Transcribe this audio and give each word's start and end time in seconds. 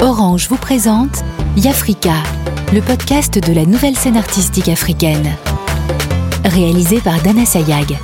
Orange 0.00 0.48
vous 0.48 0.56
présente 0.56 1.22
Yafrika, 1.56 2.14
le 2.72 2.80
podcast 2.80 3.38
de 3.38 3.52
la 3.52 3.64
nouvelle 3.64 3.96
scène 3.96 4.16
artistique 4.16 4.68
africaine. 4.68 5.30
Réalisé 6.44 7.00
par 7.00 7.20
Dana 7.22 7.44
Sayag. 7.44 7.98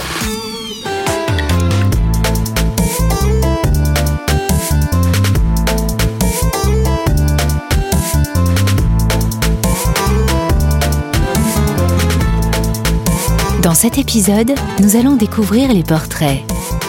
Dans 13.63 13.75
cet 13.75 13.99
épisode, 13.99 14.55
nous 14.81 14.97
allons 14.97 15.17
découvrir 15.17 15.73
les 15.73 15.83
portraits 15.83 16.43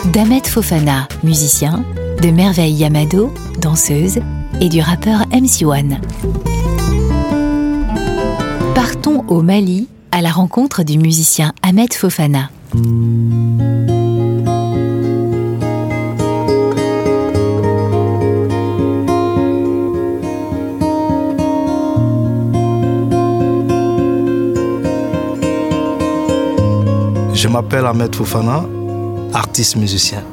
d'Ahmed 0.05 0.47
Fofana, 0.47 1.07
musicien, 1.23 1.84
de 2.21 2.32
Merveille 2.32 2.73
Yamado, 2.73 3.33
danseuse, 3.60 4.19
et 4.61 4.69
du 4.69 4.82
rappeur 4.82 5.25
MC 5.32 5.65
One. 5.65 6.00
Partons 8.75 9.24
au 9.27 9.41
Mali 9.41 9.88
à 10.11 10.21
la 10.21 10.32
rencontre 10.32 10.83
du 10.83 10.97
musicien 10.97 11.54
Ahmed 11.61 11.93
Fofana. 11.93 12.50
Je 27.33 27.47
m'appelle 27.47 27.86
Ahmed 27.86 28.13
Fofana, 28.13 28.66
artiste 29.33 29.75
musicien. 29.75 30.24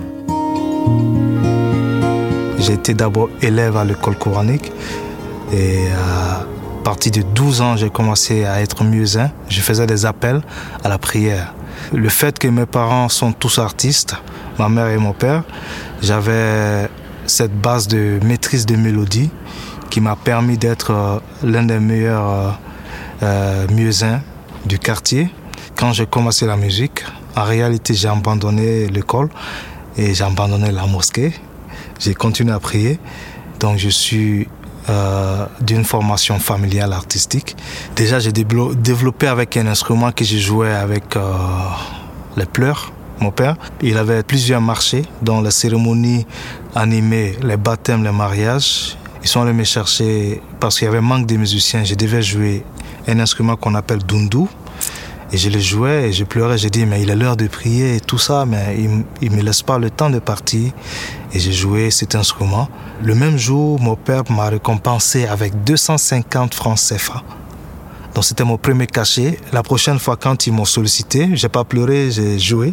Été 2.69 2.95
d'abord 2.95 3.29
élève 3.43 3.77
à 3.77 3.85
l'école 3.85 4.19
coranique 4.19 4.73
et 5.53 5.87
à 5.93 6.45
partir 6.83 7.13
de 7.13 7.23
12 7.23 7.61
ans, 7.63 7.77
j'ai 7.77 7.91
commencé 7.91 8.45
à 8.45 8.61
être 8.61 8.83
muezzin. 8.83 9.31
Je 9.49 9.61
faisais 9.61 9.87
des 9.87 10.05
appels 10.05 10.43
à 10.83 10.89
la 10.89 10.99
prière. 10.99 11.55
Le 11.93 12.09
fait 12.09 12.39
que 12.39 12.49
mes 12.49 12.67
parents 12.67 13.09
sont 13.09 13.33
tous 13.33 13.59
artistes, 13.59 14.17
ma 14.59 14.69
mère 14.69 14.89
et 14.89 14.99
mon 14.99 15.13
père, 15.13 15.45
j'avais 16.03 16.89
cette 17.27 17.57
base 17.57 17.89
de 17.89 18.19
maîtrise 18.25 18.67
de 18.67 18.77
mélodie 18.77 19.31
qui 19.91 20.01
m'a 20.01 20.17
permis 20.17 20.59
d'être 20.59 20.91
euh, 20.91 21.19
l'un 21.43 21.63
des 21.63 21.79
meilleurs 21.79 22.59
euh, 23.23 23.67
euh, 23.73 24.17
du 24.65 24.79
quartier. 24.79 25.31
Quand 25.77 25.93
j'ai 25.93 26.07
commencé 26.07 26.47
la 26.47 26.57
musique, 26.57 27.05
en 27.37 27.45
réalité, 27.45 27.95
j'ai 27.95 28.09
abandonné 28.09 28.89
l'école 28.89 29.29
et 29.97 30.15
j'ai 30.15 30.25
abandonné 30.25 30.73
la 30.73 30.87
mosquée 30.87 31.33
j'ai 31.99 32.15
continué 32.15 32.53
à 32.53 32.61
prier. 32.61 32.99
Donc 33.61 33.79
je 33.79 33.89
suis 33.89 34.49
euh, 34.89 35.47
d'une 35.61 35.85
formation 35.85 36.39
familiale 36.39 36.93
artistique. 36.93 37.57
Déjà, 37.95 38.19
j'ai 38.19 38.33
développé 38.33 39.27
avec 39.27 39.57
un 39.57 39.67
instrument 39.67 40.13
que 40.13 40.25
j'ai 40.25 40.39
joué 40.39 40.73
avec 40.73 41.17
euh, 41.17 41.33
les 42.37 42.47
pleurs, 42.47 42.93
mon 43.21 43.31
père. 43.31 43.57
Il 43.83 43.97
avait 43.99 44.23
plusieurs 44.23 44.61
marchés, 44.61 45.05
dont 45.23 45.41
les 45.41 45.51
cérémonies 45.51 46.27
animées, 46.75 47.37
les 47.43 47.57
baptêmes, 47.57 48.05
les 48.05 48.13
mariages. 48.13 48.97
Ils 49.23 49.29
sont 49.29 49.43
allés 49.43 49.53
me 49.53 49.65
chercher 49.65 50.41
parce 50.61 50.79
qu'il 50.79 50.85
y 50.85 50.89
avait 50.89 51.01
manque 51.01 51.27
de 51.27 51.37
musiciens. 51.37 51.83
Je 51.83 51.95
devais 51.95 52.23
jouer 52.23 52.65
un 53.09 53.19
instrument 53.19 53.57
qu'on 53.57 53.75
appelle 53.75 54.05
dundu. 54.05 54.47
Et 55.33 55.37
je 55.39 55.51
le 55.51 55.59
jouais 55.59 56.09
et 56.09 56.13
je 56.13 56.25
pleurais. 56.25 56.57
J'ai 56.57 56.71
dit, 56.71 56.87
mais 56.87 57.03
il 57.03 57.11
est 57.11 57.17
l'heure 57.17 57.37
de 57.37 57.49
prier 57.49 57.97
et 57.97 58.01
tout 58.01 58.19
ça, 58.19 58.45
mais 58.47 58.79
il 59.21 59.31
ne 59.31 59.37
me 59.37 59.43
laisse 59.43 59.63
pas 59.63 59.79
le 59.79 59.91
temps 59.91 60.11
de 60.11 60.21
partir. 60.21 60.71
Et 61.33 61.41
j'ai 61.41 61.53
joué 61.53 61.91
cet 61.91 62.15
instrument. 62.15 62.69
Le 63.03 63.15
même 63.15 63.37
jour, 63.37 63.81
mon 63.81 63.97
père 63.97 64.23
m'a 64.31 64.49
récompensé 64.49 65.27
avec 65.27 65.65
250 65.65 66.55
francs 66.55 66.79
CFA. 66.79 67.23
Donc 68.15 68.25
c'était 68.25 68.45
mon 68.45 68.57
premier 68.57 68.87
cachet. 68.87 69.39
La 69.53 69.63
prochaine 69.63 69.99
fois, 69.99 70.17
quand 70.17 70.47
ils 70.47 70.53
m'ont 70.53 70.65
sollicité, 70.65 71.29
j'ai 71.35 71.49
pas 71.49 71.65
pleuré, 71.65 72.11
j'ai 72.11 72.39
joué. 72.39 72.73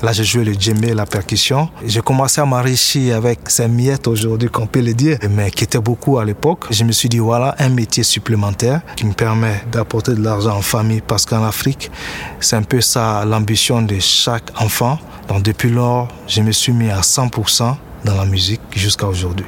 Là, 0.00 0.12
j'ai 0.12 0.22
joué 0.22 0.44
le 0.44 0.52
djembé, 0.52 0.94
la 0.94 1.06
percussion. 1.06 1.68
J'ai 1.84 2.00
commencé 2.02 2.40
à 2.40 2.44
m'enrichir 2.44 3.16
avec 3.16 3.50
ces 3.50 3.66
miettes 3.66 4.06
aujourd'hui, 4.06 4.48
qu'on 4.48 4.68
peut 4.68 4.80
le 4.80 4.94
dire, 4.94 5.18
mais 5.28 5.50
qui 5.50 5.64
étaient 5.64 5.80
beaucoup 5.80 6.18
à 6.18 6.24
l'époque. 6.24 6.66
Je 6.70 6.84
me 6.84 6.92
suis 6.92 7.08
dit, 7.08 7.18
voilà, 7.18 7.56
un 7.58 7.68
métier 7.68 8.04
supplémentaire 8.04 8.82
qui 8.94 9.06
me 9.06 9.12
permet 9.12 9.60
d'apporter 9.72 10.14
de 10.14 10.22
l'argent 10.22 10.56
en 10.56 10.62
famille 10.62 11.02
parce 11.04 11.26
qu'en 11.26 11.42
Afrique, 11.42 11.90
c'est 12.38 12.54
un 12.54 12.62
peu 12.62 12.80
ça 12.80 13.24
l'ambition 13.24 13.82
de 13.82 13.98
chaque 13.98 14.52
enfant. 14.60 15.00
Donc, 15.28 15.42
depuis 15.42 15.70
lors, 15.70 16.06
je 16.28 16.42
me 16.42 16.52
suis 16.52 16.72
mis 16.72 16.90
à 16.90 17.00
100% 17.00 17.74
dans 18.04 18.14
la 18.14 18.24
musique 18.24 18.60
jusqu'à 18.76 19.08
aujourd'hui. 19.08 19.46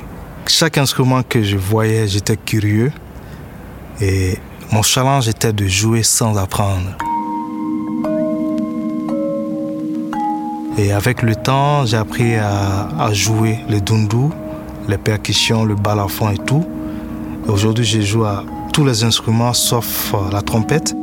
Chaque 0.49 0.79
instrument 0.79 1.23
que 1.23 1.45
je 1.45 1.57
voyais, 1.57 2.09
j'étais 2.09 2.37
curieux 2.37 2.91
et 4.01 4.37
mon 4.73 4.83
challenge 4.83 5.29
était 5.29 5.53
de 5.53 5.69
jouer 5.69 6.03
sans 6.03 6.37
apprendre. 6.37 6.97
Et 10.83 10.93
avec 10.93 11.21
le 11.21 11.37
temps, 11.37 11.85
j'ai 11.85 11.99
appris 11.99 12.37
à, 12.37 13.13
jouer 13.13 13.59
le 13.69 13.83
dundu, 13.83 14.31
les 14.89 14.97
percussions, 14.97 15.63
le 15.63 15.75
balafon 15.75 16.31
et 16.31 16.39
tout. 16.39 16.65
Aujourd'hui, 17.49 17.85
je 17.85 18.01
joue 18.01 18.25
à 18.25 18.45
tous 18.73 18.87
les 18.87 19.05
instruments 19.05 19.53
sauf 19.53 20.15
euh, 20.15 20.31
la 20.33 20.41
trompette. 20.41 20.95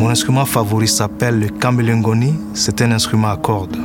Mon 0.00 0.08
instrument 0.08 0.46
favori 0.46 0.88
s'appelle 0.88 1.38
le 1.38 1.46
kamilengoni. 1.46 2.34
C'est 2.54 2.82
un 2.82 2.90
instrument 2.90 3.28
à 3.30 3.36
cordes. 3.36 3.76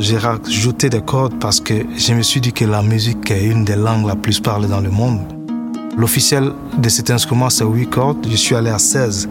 J'ai 0.00 0.18
rajouté 0.18 0.90
des 0.90 1.00
cordes 1.00 1.38
parce 1.38 1.60
que 1.60 1.74
je 1.96 2.12
me 2.12 2.22
suis 2.22 2.40
dit 2.40 2.52
que 2.52 2.64
la 2.64 2.82
musique 2.82 3.30
est 3.30 3.46
une 3.46 3.64
des 3.64 3.76
langues 3.76 4.06
la 4.08 4.16
plus 4.16 4.40
parlées 4.40 4.66
dans 4.66 4.80
le 4.80 4.90
monde. 4.90 5.39
L'officiel 6.00 6.52
de 6.78 6.88
cet 6.88 7.10
instrument, 7.10 7.50
c'est 7.50 7.62
8 7.62 7.90
cordes. 7.90 8.26
Je 8.26 8.34
suis 8.34 8.54
allé 8.54 8.70
à 8.70 8.78
16. 8.78 9.28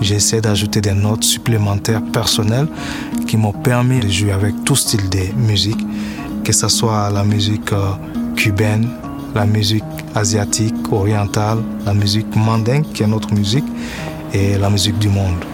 J'ai 0.00 0.14
essayé 0.14 0.40
d'ajouter 0.40 0.80
des 0.80 0.92
notes 0.92 1.24
supplémentaires 1.24 2.02
personnelles 2.12 2.68
qui 3.26 3.36
m'ont 3.36 3.50
permis 3.52 3.98
de 3.98 4.08
jouer 4.08 4.30
avec 4.30 4.54
tout 4.64 4.76
style 4.76 5.08
de 5.08 5.34
musique, 5.36 5.84
que 6.44 6.52
ce 6.52 6.68
soit 6.68 7.10
la 7.10 7.24
musique 7.24 7.72
euh, 7.72 7.94
cubaine, 8.36 8.90
la 9.34 9.44
musique 9.44 9.82
asiatique, 10.14 10.76
orientale, 10.92 11.58
la 11.84 11.92
musique 11.92 12.36
mandingue, 12.36 12.84
qui 12.92 13.02
est 13.02 13.08
notre 13.08 13.34
musique, 13.34 13.66
et 14.32 14.56
la 14.56 14.70
musique 14.70 15.00
du 15.00 15.08
monde. 15.08 15.44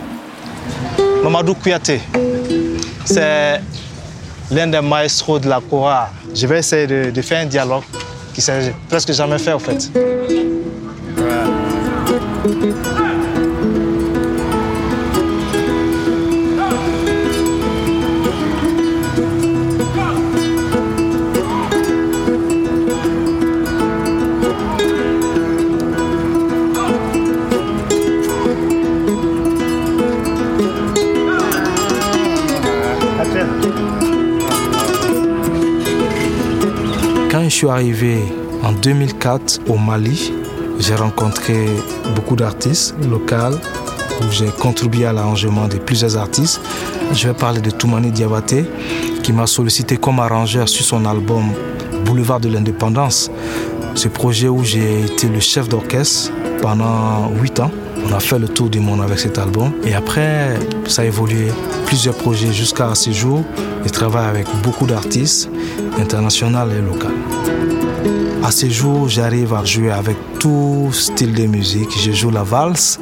Mamadou 1.25 1.55
Kouyaté, 1.55 2.03
c'est 3.07 3.63
l'un 4.51 4.67
des 4.67 4.83
maestros 4.83 5.41
de 5.41 5.49
la 5.49 5.63
Kora. 5.63 6.11
Je 6.35 6.47
vais 6.47 6.59
essayer 6.59 6.87
de, 6.87 7.11
de 7.11 7.23
faire 7.23 7.41
un 7.41 7.47
dialogue 7.47 7.85
qui 8.35 8.43
s'est 8.43 8.75
presque 8.91 9.13
jamais 9.13 9.39
fait 9.39 9.55
en 9.55 9.59
fait. 9.59 9.91
Quand 12.61 12.67
je 37.45 37.49
suis 37.49 37.69
arrivé 37.69 38.19
en 38.63 38.73
2004 38.73 39.61
au 39.69 39.79
Mali, 39.79 40.35
j'ai 40.81 40.95
rencontré 40.95 41.67
beaucoup 42.15 42.37
d'artistes 42.37 42.95
locaux 43.09 43.57
où 44.21 44.31
j'ai 44.31 44.47
contribué 44.47 45.05
à 45.05 45.13
l'arrangement 45.13 45.69
de 45.69 45.77
plusieurs 45.77 46.17
artistes. 46.17 46.61
Je 47.13 47.29
vais 47.29 47.35
parler 47.35 47.61
de 47.61 47.71
Toumani 47.71 48.11
Diabaté 48.11 48.65
qui 49.23 49.33
m'a 49.33 49.47
sollicité 49.47 49.97
comme 49.97 50.21
arrangeur 50.21 50.69
sur 50.69 50.85
son 50.85 51.05
album 51.05 51.53
Boulevard 52.05 52.41
de 52.41 52.49
l'Indépendance. 52.49 53.31
Ce 53.95 54.09
projet 54.09 54.49
où 54.49 54.65
j'ai 54.65 55.03
été 55.05 55.29
le 55.29 55.41
chef 55.41 55.69
d'orchestre 55.69 56.33
pendant 56.63 57.31
8 57.41 57.61
ans. 57.61 57.71
On 58.09 58.15
a 58.15 58.21
fait 58.21 58.39
le 58.39 58.49
tour 58.49 58.71
du 58.71 58.81
monde 58.81 59.03
avec 59.03 59.19
cet 59.19 59.39
album. 59.39 59.73
Et 59.85 59.95
après, 59.95 60.59
ça 60.87 61.03
a 61.03 61.05
évolué. 61.05 61.49
Plusieurs 61.87 62.15
projets 62.15 62.53
jusqu'à 62.53 62.95
ce 62.95 63.11
jour. 63.11 63.45
Je 63.85 63.91
travaille 63.91 64.27
avec 64.27 64.47
beaucoup 64.63 64.87
d'artistes 64.87 65.51
international 65.99 66.71
et 66.73 66.81
local. 66.81 67.13
À 68.43 68.51
ce 68.51 68.69
jour, 68.69 69.09
j'arrive 69.09 69.53
à 69.53 69.65
jouer 69.65 69.91
avec 69.91 70.17
tout 70.39 70.89
style 70.93 71.35
de 71.35 71.47
musique. 71.47 71.91
Je 71.99 72.13
joue 72.13 72.31
la 72.31 72.43
valse 72.43 72.99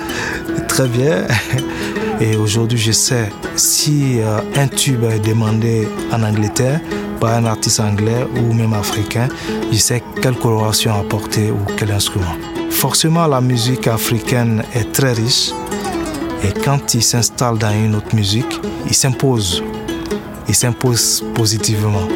très 0.69 0.89
bien. 0.89 1.27
Et 2.21 2.37
aujourd'hui, 2.37 2.79
je 2.79 2.93
sais 2.93 3.31
si 3.55 4.21
euh, 4.21 4.41
un 4.57 4.67
tube 4.67 5.05
est 5.05 5.21
demandé 5.21 5.89
en 6.13 6.23
Angleterre 6.23 6.81
par 7.21 7.35
un 7.35 7.45
artiste 7.47 7.81
anglais 7.81 8.27
ou 8.37 8.53
même 8.53 8.73
africain, 8.73 9.29
je 9.71 9.79
sais 9.79 10.03
quelle 10.21 10.37
coloration 10.37 10.95
apporter 10.95 11.51
ou 11.51 11.59
quel 11.77 11.93
instrument. 11.93 12.37
Forcément, 12.71 13.27
la 13.27 13.41
musique 13.41 13.87
africaine 13.87 14.65
est 14.75 14.93
très 14.93 15.13
riche 15.13 15.51
et 16.43 16.53
quand 16.65 16.95
il 16.95 17.03
s'installe 17.03 17.59
dans 17.59 17.73
une 17.73 17.95
autre 17.95 18.15
musique, 18.15 18.61
il 18.87 18.95
s'impose 18.95 19.63
il 20.49 20.55
s'impose 20.55 21.23
positivement. 21.35 22.09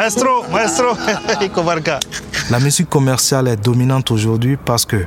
Maestro, 0.00 0.44
maestro, 0.50 0.96
La 2.50 2.58
musique 2.58 2.88
commerciale 2.88 3.48
est 3.48 3.56
dominante 3.62 4.10
aujourd'hui 4.10 4.56
parce 4.56 4.86
que 4.86 5.04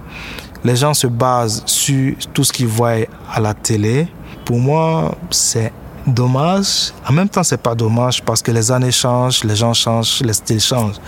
les 0.64 0.76
gens 0.76 0.94
se 0.94 1.08
basent 1.08 1.64
sur 1.66 2.14
tout 2.32 2.44
ce 2.44 2.54
qu'ils 2.54 2.68
voient 2.68 3.08
à 3.34 3.40
la 3.40 3.56
télé. 3.56 4.08
Pour 4.46 4.60
moi, 4.60 5.16
c'est 5.32 5.74
dommage. 6.06 6.94
En 7.10 7.12
même 7.12 7.28
temps, 7.28 7.42
c'est 7.42 7.60
pas 7.60 7.74
dommage 7.74 8.22
parce 8.22 8.44
que 8.44 8.52
les 8.52 8.72
années 8.72 8.92
changent, 8.92 9.44
les 9.44 9.56
gens 9.56 9.74
changent, 9.74 10.22
les 10.22 10.34
styles 10.34 10.62
changent. 10.62 11.00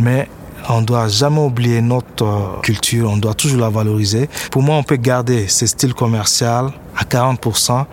Mais 0.00 0.28
on 0.68 0.82
doit 0.82 1.06
jamais 1.06 1.40
oublier 1.40 1.80
notre 1.80 2.24
euh, 2.24 2.60
culture, 2.62 3.08
on 3.08 3.16
doit 3.16 3.34
toujours 3.34 3.60
la 3.60 3.70
valoriser. 3.70 4.28
Pour 4.50 4.62
moi, 4.62 4.74
on 4.74 4.82
peut 4.82 4.96
garder 4.96 5.46
ce 5.46 5.66
style 5.66 5.94
commercial 5.94 6.72
à 6.96 7.04
40% 7.04 7.84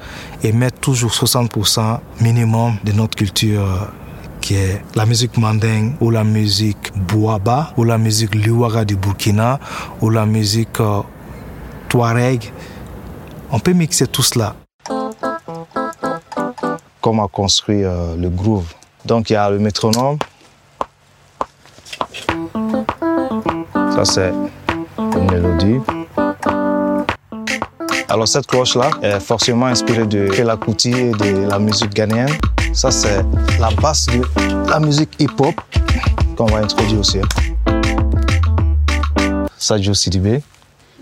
et 0.41 0.51
mettre 0.51 0.79
toujours 0.79 1.11
60% 1.11 1.99
minimum 2.21 2.77
de 2.83 2.91
notre 2.91 3.15
culture 3.15 3.61
euh, 3.61 4.06
qui 4.47 4.55
est 4.55 4.81
la 4.95 5.05
musique 5.05 5.35
mandingue 5.35 5.95
ou 5.99 6.09
la 6.09 6.23
musique 6.23 6.93
bouaba 6.95 7.73
ou 7.75 7.83
la 7.83 7.97
musique 7.97 8.33
liwaga 8.33 8.85
du 8.85 8.95
Burkina 8.95 9.59
ou 9.99 10.09
la 10.09 10.25
musique 10.25 10.79
euh, 10.79 11.01
touareg. 11.89 12.53
On 13.51 13.59
peut 13.59 13.73
mixer 13.73 14.07
tout 14.07 14.23
cela. 14.23 14.55
Comment 17.01 17.27
construire 17.27 17.91
le 18.17 18.29
groove? 18.29 18.73
Donc 19.03 19.31
il 19.31 19.33
y 19.33 19.35
a 19.35 19.49
le 19.49 19.59
métronome, 19.59 20.17
Ça, 23.95 24.05
c'est 24.05 24.31
une 24.97 25.29
mélodie. 25.29 25.79
Alors, 28.07 28.27
cette 28.29 28.47
cloche-là 28.47 28.91
est 29.01 29.19
forcément 29.19 29.65
inspirée 29.65 30.05
de 30.05 30.27
Fela 30.27 30.57
et 30.85 31.11
de 31.11 31.49
la 31.49 31.59
musique 31.59 31.93
ghanéenne. 31.93 32.37
Ça, 32.77 32.91
c'est 32.91 33.25
la 33.59 33.71
base 33.71 34.05
de 34.05 34.21
la 34.69 34.79
musique 34.79 35.09
hip-hop 35.17 35.55
qu'on 36.37 36.45
va 36.45 36.59
introduire 36.59 36.99
aussi. 36.99 37.17
Sadio 39.57 39.95
Sidibé. 39.95 40.43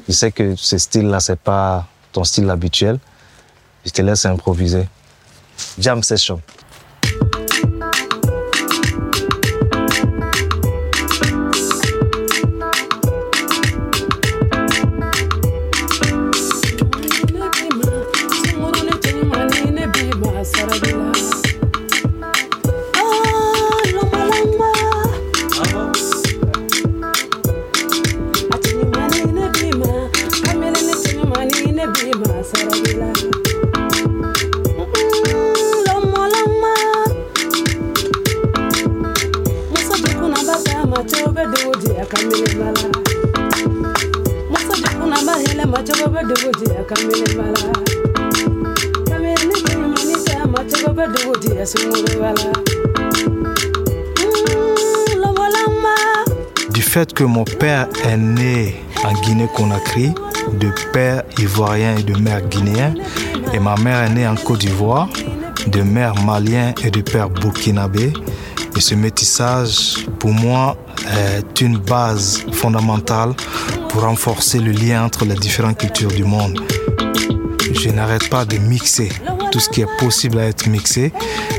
Je 0.07 0.13
sais 0.13 0.31
que 0.31 0.56
ce 0.56 0.77
style-là, 0.77 1.19
c'est 1.19 1.38
pas 1.38 1.86
ton 2.13 2.24
style 2.24 2.50
habituel. 2.50 2.98
Je 3.86 3.92
te 3.92 4.01
laisse 4.01 4.25
improviser. 4.25 4.88
Jam 5.77 6.01
session. 6.01 6.42
Que 57.15 57.23
mon 57.23 57.45
père 57.45 57.88
est 58.03 58.17
né 58.17 58.75
en 59.06 59.13
Guinée-Conakry, 59.13 60.13
de 60.59 60.69
père 60.91 61.23
ivoirien 61.39 61.95
et 61.97 62.03
de 62.03 62.13
mère 62.19 62.41
guinéen, 62.41 62.94
et 63.53 63.59
ma 63.59 63.75
mère 63.77 64.03
est 64.03 64.09
née 64.09 64.27
en 64.27 64.35
Côte 64.35 64.59
d'Ivoire, 64.59 65.07
de 65.67 65.81
mère 65.81 66.13
malien 66.23 66.73
et 66.83 66.91
de 66.91 67.01
père 67.01 67.29
burkinabé. 67.29 68.12
Et 68.75 68.81
ce 68.81 68.95
métissage, 68.95 70.06
pour 70.19 70.31
moi, 70.31 70.75
est 71.07 71.62
une 71.62 71.77
base 71.77 72.45
fondamentale 72.51 73.33
pour 73.88 74.01
renforcer 74.01 74.59
le 74.59 74.71
lien 74.71 75.06
entre 75.06 75.23
les 75.23 75.35
différentes 75.35 75.77
cultures 75.77 76.12
du 76.12 76.25
monde. 76.25 76.59
Je 77.71 77.89
n'arrête 77.89 78.29
pas 78.29 78.44
de 78.44 78.57
mixer 78.57 79.09
tout 79.51 79.59
ce 79.62 79.69
qui 79.69 79.81
est 79.81 79.97
possible 80.00 80.38
à 80.39 80.47
être 80.47 80.67
mixé 80.67 81.13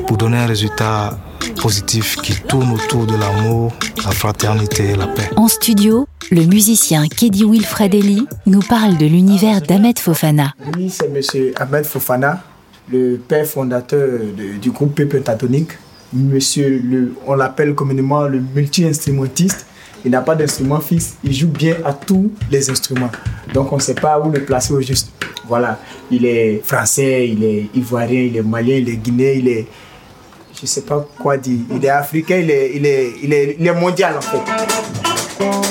pour 0.07 0.19
donner 0.19 0.37
un 0.37 0.47
résultat 0.47 1.19
positif 1.55 2.17
qui 2.17 2.35
tourne 2.43 2.73
autour 2.73 3.07
de 3.07 3.17
l'amour, 3.17 3.73
la 4.05 4.11
fraternité 4.11 4.91
et 4.91 4.97
la 4.97 5.07
paix. 5.07 5.31
En 5.37 5.49
studio, 5.49 6.07
le 6.31 6.45
musicien 6.45 7.07
Kedi 7.09 7.45
Wilfred 7.45 7.95
Eli 7.95 8.27
nous 8.47 8.61
parle 8.61 8.97
de 8.97 9.07
l'univers 9.07 9.61
d'Ahmed 9.61 9.99
Fofana. 9.99 10.55
Oui, 10.77 10.91
c'est 10.91 11.07
M. 11.07 11.53
Ahmed 11.57 11.85
Fofana, 11.85 12.43
le 12.91 13.17
père 13.17 13.47
fondateur 13.47 14.21
du 14.61 14.71
groupe 14.71 14.95
P 14.95 15.07
Pentatonique. 15.07 15.73
Monsieur, 16.13 16.81
le, 16.85 17.15
on 17.27 17.35
l'appelle 17.35 17.75
communément 17.75 18.23
le 18.25 18.41
multi-instrumentiste. 18.41 19.67
Il 20.05 20.13
n'a 20.13 20.21
pas 20.21 20.37
d'instrument 20.37 20.79
fixe, 20.79 21.17
il 21.25 21.35
joue 21.35 21.49
bien 21.49 21.77
à 21.85 21.93
tous 21.93 22.31
les 22.51 22.71
instruments. 22.71 23.11
Donc 23.53 23.73
on 23.73 23.77
ne 23.77 23.81
sait 23.81 23.95
pas 23.95 24.21
où 24.21 24.31
le 24.31 24.45
placer 24.45 24.73
au 24.73 24.81
juste. 24.81 25.11
Voilà, 25.49 25.81
il 26.11 26.25
est 26.25 26.61
français, 26.65 27.29
il 27.29 27.43
est 27.43 27.69
ivoirien, 27.75 28.21
il 28.21 28.37
est 28.37 28.43
malien, 28.43 28.77
il 28.77 28.89
est 28.89 28.97
guinéen, 28.97 29.33
il 29.37 29.49
est 29.49 29.67
je 30.61 30.67
sais 30.67 30.83
pas 30.83 31.07
quoi 31.19 31.37
dire. 31.37 31.59
Il 31.71 31.85
est 31.85 31.89
africain, 31.89 32.39
il 32.39 32.51
est, 32.51 32.73
il 32.75 32.87
est, 32.87 33.13
il 33.23 33.33
est, 33.33 33.57
il 33.59 33.67
est 33.67 33.75
mondial 33.75 34.17
en 34.17 34.21
fait. 34.21 35.66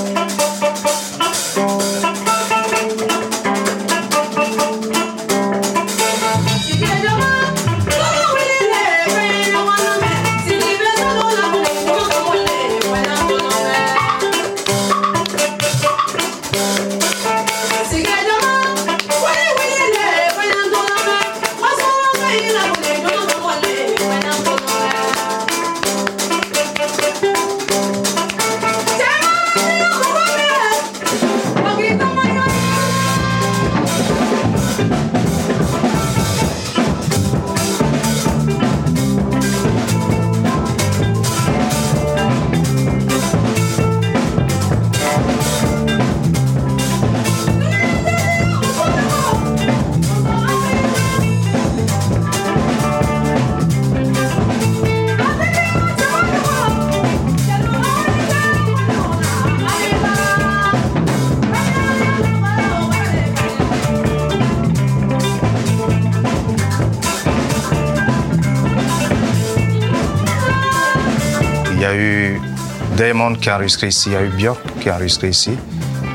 Diamond 72.96 73.36
qui 73.36 73.50
a 73.50 73.56
enregistré 73.56 73.88
ici, 73.88 74.12
il 74.12 74.42
y 74.42 74.48
qui 74.82 74.90
a 74.90 74.96
enregistré 74.96 75.30
ici, 75.30 75.58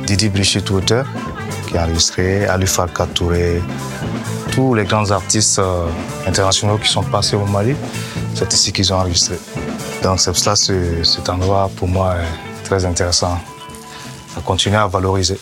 Didi 0.06 0.30
Brigitte 0.30 0.70
auteur 0.70 1.06
qui 1.68 1.76
a 1.76 1.84
enregistré, 1.84 2.46
Ali 2.46 2.66
Farka 2.66 3.06
Touré, 3.06 3.62
tous 4.52 4.74
les 4.74 4.84
grands 4.84 5.10
artistes 5.10 5.58
euh, 5.58 5.86
internationaux 6.26 6.78
qui 6.78 6.88
sont 6.88 7.02
passés 7.02 7.36
au 7.36 7.44
Mali, 7.44 7.76
c'est 8.34 8.50
ici 8.52 8.72
qu'ils 8.72 8.92
ont 8.94 8.96
enregistré. 8.96 9.36
Donc 10.02 10.20
c'est 10.20 10.32
pour 10.32 10.42
que 10.42 11.04
cet 11.04 11.28
endroit 11.28 11.70
pour 11.76 11.86
moi 11.86 12.14
est 12.14 12.62
très 12.64 12.84
intéressant 12.86 13.38
à 14.36 14.40
continuer 14.40 14.76
à 14.76 14.86
valoriser. 14.86 15.38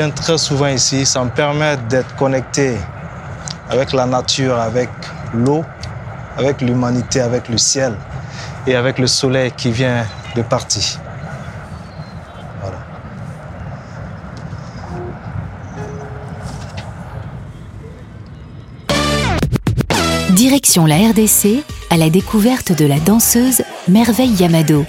Viens 0.00 0.10
très 0.10 0.38
souvent 0.38 0.68
ici, 0.68 1.04
ça 1.04 1.22
me 1.22 1.28
permet 1.28 1.76
d'être 1.90 2.16
connecté 2.16 2.74
avec 3.68 3.92
la 3.92 4.06
nature, 4.06 4.58
avec 4.58 4.88
l'eau, 5.34 5.62
avec 6.38 6.62
l'humanité, 6.62 7.20
avec 7.20 7.50
le 7.50 7.58
ciel 7.58 7.94
et 8.66 8.76
avec 8.76 8.98
le 8.98 9.06
soleil 9.06 9.52
qui 9.52 9.70
vient 9.70 10.06
de 10.34 10.40
partir. 10.40 10.82
Direction 20.30 20.86
la 20.86 20.96
RDC 21.10 21.62
à 21.90 21.98
la 21.98 22.08
découverte 22.08 22.72
de 22.72 22.86
la 22.86 22.98
danseuse 23.00 23.62
Merveille 23.86 24.32
Yamado. 24.32 24.86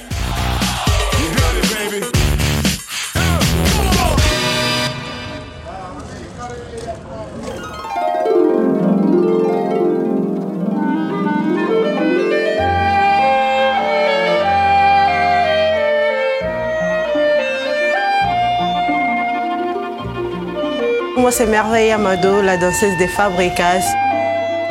Moi, 21.21 21.31
c'est 21.31 21.45
Merveille 21.45 21.91
Amado, 21.91 22.41
la 22.41 22.57
danseuse 22.57 22.97
des 22.97 23.07
Fabricas. 23.07 23.83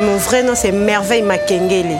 Mon 0.01 0.17
vrai 0.17 0.43
nom, 0.43 0.53
c'est 0.53 0.73
Merveille 0.73 1.21
Makengeli. 1.21 1.95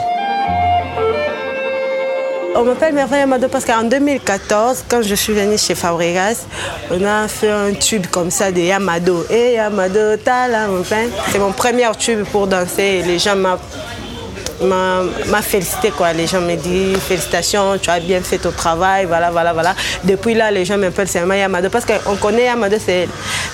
On 2.54 2.66
m'appelle 2.66 2.94
Merveille 2.94 3.22
Amado 3.22 3.48
parce 3.48 3.64
qu'en 3.64 3.84
2014, 3.84 4.84
quand 4.90 5.04
je 5.04 5.16
suis 5.16 5.32
venue 5.32 5.58
chez 5.58 5.74
Fabregas, 5.74 6.44
on 6.92 7.02
a 7.06 7.30
fait 7.30 7.50
un 7.50 7.72
tube 7.72 8.08
comme 8.08 8.30
ça 8.30 8.52
de 8.52 8.60
Yamado. 8.60 9.26
Et 9.30 9.54
Yamado, 9.54 10.18
ta 10.18 10.50
la 10.50 10.68
mon 10.68 10.84
pain. 10.84 11.06
C'est 11.32 11.40
mon 11.40 11.54
premier 11.54 11.90
tube 11.98 12.26
pour 12.26 12.46
danser. 12.46 13.04
Les 13.08 13.20
gens 13.20 13.38
m'ont 13.38 15.42
félicité 15.42 15.92
quoi. 15.92 16.12
Les 16.12 16.28
gens 16.28 16.42
me 16.42 16.56
disent 16.56 17.00
félicitations, 17.00 17.78
tu 17.82 17.90
as 17.90 18.02
bien 18.02 18.20
fait 18.20 18.38
ton 18.38 18.52
travail, 18.52 19.06
voilà, 19.06 19.32
voilà, 19.32 19.54
voilà. 19.54 19.74
Depuis 20.04 20.34
là, 20.34 20.52
les 20.52 20.66
gens 20.66 20.78
m'appellent 20.78 21.08
Selma 21.08 21.38
Yamado 21.38 21.70
parce 21.70 21.86
qu'on 21.86 22.18
connaît 22.18 22.44
Yamado, 22.44 22.76
c'est 22.86 23.08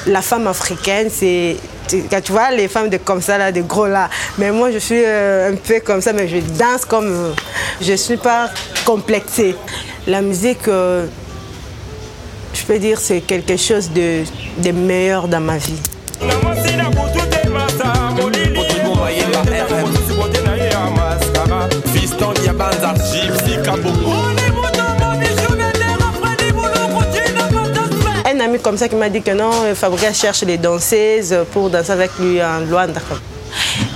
la 0.08 0.22
femme 0.22 0.48
africaine, 0.48 1.10
c'est 1.12 1.58
quand 2.10 2.22
tu 2.22 2.32
vois 2.32 2.52
les 2.52 2.68
femmes 2.68 2.90
de 2.90 2.98
comme 2.98 3.22
ça 3.22 3.38
là, 3.38 3.52
de 3.52 3.62
gros 3.62 3.88
là. 3.88 4.10
Mais 4.38 4.52
moi, 4.52 4.72
je 4.72 4.78
suis 4.78 5.04
euh, 5.06 5.52
un 5.52 5.56
peu 5.56 5.80
comme 5.80 6.02
ça, 6.02 6.14
mais 6.14 6.28
je 6.28 6.38
danse 6.58 6.86
comme 6.86 7.08
euh, 7.08 7.34
je 7.82 7.94
suis 7.94 8.18
pas 8.18 8.50
complexée. 8.86 9.56
La 10.06 10.22
musique, 10.22 10.68
euh, 10.68 11.06
je 12.54 12.64
peux 12.64 12.80
dire, 12.80 13.00
c'est 13.00 13.22
quelque 13.22 13.58
chose 13.58 13.90
de 13.92 14.72
meilleur 14.72 15.28
dans 15.28 15.42
ma 15.42 15.58
vie. 15.58 15.80
Comme 28.62 28.78
ça 28.78 28.88
qui 28.88 28.96
m'a 28.96 29.10
dit 29.10 29.22
que 29.22 29.32
non, 29.32 29.52
Fabrice 29.76 30.20
cherche 30.20 30.44
des 30.44 30.58
danseuses 30.58 31.36
pour 31.52 31.70
danser 31.70 31.92
avec 31.92 32.12
lui 32.20 32.42
en 32.42 32.60
Luanda. 32.60 33.02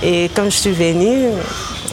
Et 0.02 0.30
quand 0.34 0.44
je 0.44 0.56
suis 0.56 0.72
venue, 0.72 1.30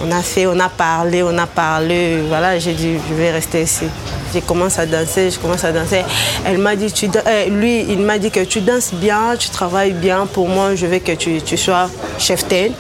on 0.04 0.12
a 0.12 0.22
fait, 0.22 0.48
on 0.48 0.60
a 0.60 0.70
parlé, 0.70 1.24
on 1.24 1.38
a 1.38 1.48
parlé. 1.48 2.22
Voilà, 2.28 2.58
j'ai 2.60 2.74
dit, 2.74 2.96
je 3.10 3.14
vais 3.14 3.32
rester 3.32 3.64
ici. 3.64 3.86
J'ai 4.34 4.42
commencé 4.42 4.80
à 4.80 4.86
danser, 4.86 5.32
je 5.32 5.40
commence 5.40 5.64
à 5.64 5.72
danser. 5.72 6.04
Elle 6.46 6.58
m'a 6.58 6.76
dit, 6.76 6.92
tu, 6.92 7.08
euh, 7.08 7.46
lui, 7.48 7.82
il 7.82 8.00
m'a 8.00 8.18
dit 8.18 8.32
que 8.32 8.44
tu 8.44 8.62
danses 8.62 8.94
bien, 8.94 9.36
tu 9.38 9.50
travailles 9.50 9.94
bien. 9.94 10.26
Pour 10.26 10.48
moi, 10.48 10.76
je 10.76 10.86
veux 10.86 11.00
que 11.00 11.14
tu, 11.14 11.42
tu 11.42 11.58
sois 11.58 11.90
chef 12.18 12.48
tel. 12.48 12.72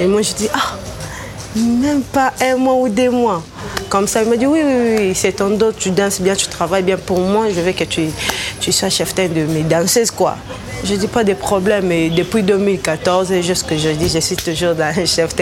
Et 0.00 0.06
moi, 0.06 0.22
je 0.22 0.32
dis, 0.32 0.48
ah, 0.54 0.76
même 1.56 2.02
pas 2.02 2.32
un 2.40 2.56
mois 2.56 2.74
ou 2.74 2.88
deux 2.88 3.10
mois. 3.10 3.42
Comme 3.88 4.06
ça, 4.06 4.22
il 4.22 4.28
m'a 4.28 4.36
dit 4.36 4.46
oui, 4.46 4.60
oui, 4.62 4.96
oui, 4.98 5.14
c'est 5.14 5.32
ton 5.32 5.50
dos, 5.50 5.72
tu 5.72 5.90
danses 5.90 6.20
bien, 6.20 6.34
tu 6.34 6.46
travailles 6.46 6.82
bien. 6.82 6.98
Pour 6.98 7.20
moi, 7.20 7.46
je 7.48 7.60
veux 7.60 7.72
que 7.72 7.84
tu, 7.84 8.08
tu 8.60 8.72
sois 8.72 8.90
chef 8.90 9.14
de 9.14 9.44
mes 9.46 9.62
danseuses, 9.62 10.10
quoi. 10.10 10.36
Je 10.84 10.94
dis 10.94 11.08
pas 11.08 11.24
de 11.24 11.34
problème, 11.34 11.86
mais 11.86 12.10
depuis 12.10 12.42
2014, 12.42 13.32
et 13.32 13.42
juste 13.42 13.68
que 13.68 13.76
je 13.76 13.90
dis, 13.90 14.08
je 14.08 14.20
suis 14.20 14.36
toujours 14.36 14.74
dans 14.74 14.94
le 14.96 15.06
chef 15.06 15.34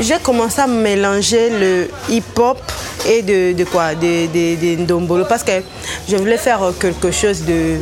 J'ai 0.00 0.18
commencé 0.18 0.60
à 0.60 0.66
mélanger 0.66 1.50
le 1.50 1.88
hip-hop 2.08 2.58
et 3.06 3.22
de, 3.22 3.52
de 3.52 3.64
quoi? 3.64 3.94
De, 3.94 4.26
de, 4.26 4.76
de, 4.76 4.82
Ndombolo. 4.82 5.24
Parce 5.24 5.44
que 5.44 5.62
je 6.08 6.16
voulais 6.16 6.38
faire 6.38 6.60
quelque 6.80 7.10
chose 7.10 7.42
de, 7.42 7.76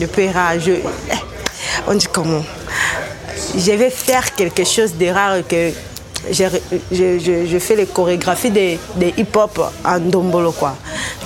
de. 0.00 0.08
Je, 0.58 0.72
on 1.86 1.94
dit 1.94 2.06
comment? 2.10 2.44
Je 3.56 3.72
vais 3.72 3.90
faire 3.90 4.34
quelque 4.34 4.64
chose 4.64 4.94
de 4.94 5.06
rare 5.06 5.46
que 5.46 5.70
je, 6.30 6.44
je, 6.90 7.46
je, 7.46 7.58
fais 7.58 7.76
les 7.76 7.86
chorégraphies 7.86 8.50
des, 8.50 8.78
des 8.96 9.12
hip-hop 9.16 9.60
en 9.84 9.98
Ndombolo. 9.98 10.52
Quoi. 10.52 10.76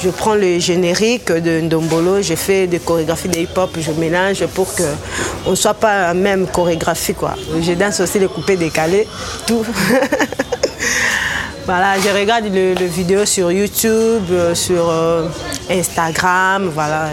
Je 0.02 0.08
prends 0.10 0.34
le 0.34 0.58
générique 0.58 1.30
de 1.30 1.60
Ndombolo, 1.60 2.22
je 2.22 2.34
fais 2.34 2.66
des 2.66 2.78
chorégraphies 2.78 3.28
de 3.28 3.38
hip-hop, 3.38 3.76
je 3.78 3.92
mélange 3.92 4.44
pour 4.54 4.68
qu'on 4.74 5.50
ne 5.50 5.54
soit 5.54 5.74
pas 5.74 6.08
la 6.08 6.14
même 6.14 6.46
chorégraphie. 6.46 7.14
Quoi. 7.14 7.34
Je 7.60 7.72
danse 7.72 8.00
aussi 8.00 8.18
les 8.18 8.28
coupés 8.28 8.56
décalés, 8.56 9.06
tout. 9.46 9.64
Voilà, 11.66 11.98
je 11.98 12.08
regarde 12.16 12.44
le, 12.44 12.74
le, 12.74 12.86
vidéo 12.86 13.26
sur 13.26 13.50
YouTube, 13.50 14.22
euh, 14.30 14.54
sur 14.54 14.88
euh, 14.88 15.26
Instagram, 15.68 16.70
voilà. 16.72 17.08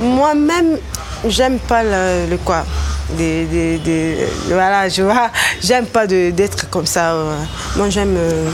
Moi-même, 0.00 0.78
j'aime 1.28 1.58
pas 1.58 1.82
le, 1.82 2.36
quoi. 2.44 2.64
Des, 3.16 3.44
des, 3.44 3.78
des, 3.78 4.26
voilà, 4.48 4.88
je 4.88 5.02
vois, 5.02 5.30
j'aime 5.62 5.86
pas 5.86 6.06
d'être 6.06 6.70
comme 6.70 6.86
ça. 6.86 7.14
Moi, 7.76 7.90
j'aime 7.90 8.16
euh, 8.16 8.48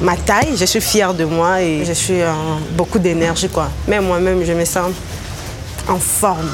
ma 0.00 0.16
taille, 0.16 0.56
je 0.56 0.64
suis 0.64 0.80
fière 0.80 1.14
de 1.14 1.24
moi 1.24 1.60
et 1.62 1.84
je 1.84 1.92
suis 1.92 2.20
euh, 2.20 2.32
beaucoup 2.72 2.98
d'énergie, 2.98 3.48
quoi. 3.48 3.68
Même 3.86 4.06
moi-même, 4.06 4.44
je 4.44 4.52
me 4.52 4.64
sens 4.64 4.90
en 5.88 5.98
forme. 5.98 6.50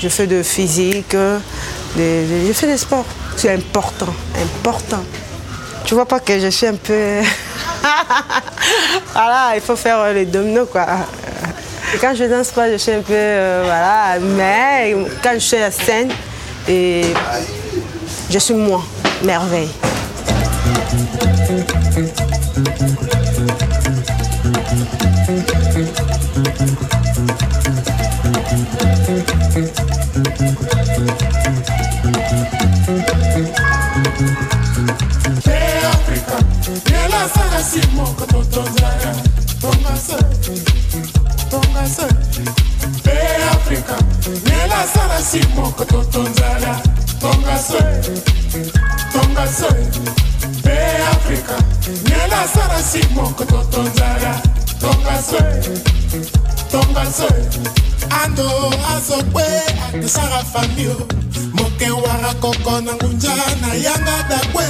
Je 0.00 0.08
fais 0.08 0.26
de 0.26 0.42
physique, 0.42 1.12
de, 1.12 1.38
je 2.46 2.52
fais 2.52 2.66
des 2.66 2.78
sports. 2.78 3.06
C'est 3.36 3.52
important, 3.52 4.14
important. 4.42 5.02
Tu 5.84 5.94
vois 5.94 6.06
pas 6.06 6.20
que 6.20 6.38
je 6.38 6.48
suis 6.48 6.66
un 6.66 6.76
peu... 6.76 7.20
voilà, 9.12 9.52
il 9.54 9.60
faut 9.60 9.76
faire 9.76 10.12
les 10.12 10.24
dominos, 10.24 10.68
quoi. 10.70 10.86
Quand 12.00 12.14
je 12.14 12.24
danse 12.24 12.50
pas, 12.50 12.70
je 12.70 12.76
suis 12.76 12.92
un 12.92 13.02
peu, 13.02 13.12
euh, 13.12 13.62
voilà, 13.64 14.18
mais 14.20 14.96
quand 15.22 15.34
je 15.34 15.38
suis 15.38 15.56
à 15.56 15.60
la 15.60 15.70
scène, 15.70 16.10
et 16.66 17.04
je 18.30 18.38
suis 18.38 18.54
moi, 18.54 18.82
merveille. 19.22 19.70
tonga 44.84 44.92
sala 44.92 45.22
si 45.22 45.40
moko 45.56 45.84
totonzala 45.84 46.82
tonga 47.20 47.56
soe 47.58 48.20
tonga 49.12 49.46
soe 49.46 49.84
mpe 50.58 50.76
afrika. 51.12 51.56
Nyela 52.04 52.48
sala 52.48 52.82
si 52.82 53.00
moko 53.14 53.44
totonzala 53.44 54.42
tonga 54.80 55.22
soe 55.22 55.80
tonga 56.70 57.04
soe 57.12 57.42
ando 58.22 58.44
azo 58.94 59.24
kue 59.32 59.44
andesara 59.88 60.44
famio 60.52 61.08
mokewara 61.52 62.34
koko 62.40 62.80
na 62.80 62.92
ngunja 62.92 63.34
na 63.60 63.74
yanga 63.74 64.16
dakwe 64.28 64.64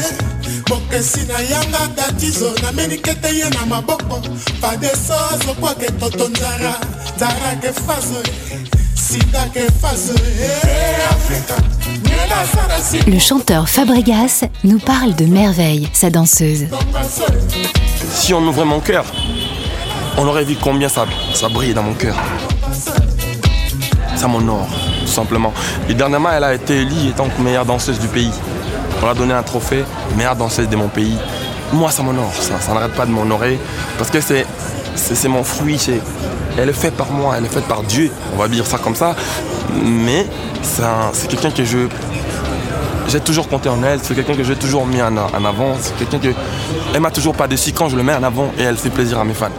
bokesi 0.68 1.26
na 1.26 1.40
yanga 1.40 1.88
datizo 1.96 2.54
nameni 2.62 2.98
kete 2.98 3.36
ye 3.36 3.50
na 3.50 3.66
maboko. 3.66 4.22
Fadeso 4.60 5.14
azokwake 5.32 5.90
totonzara 5.90 6.78
nzara 7.16 7.56
ke 7.60 7.72
fazoe 7.72 8.83
afrika 11.10 11.54
Le 13.06 13.18
chanteur 13.18 13.68
Fabregas 13.68 14.44
nous 14.64 14.78
parle 14.78 15.14
de 15.14 15.26
Merveille, 15.26 15.88
sa 15.92 16.10
danseuse. 16.10 16.66
Si 18.10 18.34
on 18.34 18.42
ouvrait 18.46 18.64
mon 18.64 18.80
cœur, 18.80 19.04
on 20.16 20.26
aurait 20.26 20.44
vu 20.44 20.56
combien 20.60 20.88
ça, 20.88 21.06
ça 21.32 21.48
brille 21.48 21.74
dans 21.74 21.82
mon 21.82 21.94
cœur. 21.94 22.16
Ça 24.16 24.26
m'honore, 24.26 24.68
tout 25.02 25.12
simplement. 25.12 25.52
Et 25.88 25.94
dernièrement, 25.94 26.30
elle 26.30 26.44
a 26.44 26.54
été 26.54 26.82
élue 26.82 27.10
étant 27.10 27.28
meilleure 27.38 27.66
danseuse 27.66 27.98
du 27.98 28.08
pays. 28.08 28.32
On 29.02 29.08
a 29.08 29.14
donné 29.14 29.34
un 29.34 29.42
trophée, 29.42 29.84
meilleure 30.16 30.36
danseuse 30.36 30.68
de 30.68 30.76
mon 30.76 30.88
pays. 30.88 31.16
Moi, 31.72 31.90
ça 31.90 32.02
m'honore, 32.02 32.32
ça, 32.34 32.60
ça 32.60 32.72
n'arrête 32.72 32.94
pas 32.94 33.06
de 33.06 33.10
m'honorer. 33.10 33.58
Parce 33.98 34.10
que 34.10 34.20
c'est, 34.20 34.46
c'est, 34.94 35.28
mon 35.28 35.44
fruit, 35.44 35.78
elle 36.58 36.68
est 36.68 36.72
faite 36.72 36.94
par 36.94 37.10
moi, 37.10 37.34
elle 37.36 37.44
est 37.44 37.52
faite 37.52 37.64
par 37.64 37.82
Dieu, 37.82 38.10
on 38.34 38.38
va 38.38 38.48
dire 38.48 38.66
ça 38.66 38.78
comme 38.78 38.94
ça. 38.94 39.14
Mais 39.82 40.26
c'est 40.62 41.28
quelqu'un 41.28 41.50
que 41.50 41.64
je. 41.64 41.78
J'ai 43.06 43.20
toujours 43.20 43.48
compté 43.48 43.68
en 43.68 43.82
elle, 43.82 44.00
c'est 44.02 44.14
quelqu'un 44.14 44.34
que 44.34 44.44
j'ai 44.44 44.56
toujours 44.56 44.86
mis 44.86 45.02
en, 45.02 45.16
avant, 45.16 45.76
c'est 45.80 45.96
quelqu'un 45.96 46.18
que. 46.18 46.34
Elle 46.94 47.00
m'a 47.00 47.10
toujours 47.10 47.34
pas 47.34 47.46
déçu 47.46 47.72
quand 47.72 47.88
je 47.88 47.96
le 47.96 48.02
mets 48.02 48.14
en 48.14 48.22
avant 48.22 48.50
et 48.58 48.62
elle 48.62 48.76
fait 48.76 48.90
plaisir 48.90 49.18
à 49.18 49.24
mes 49.24 49.34
fans. 49.34 49.50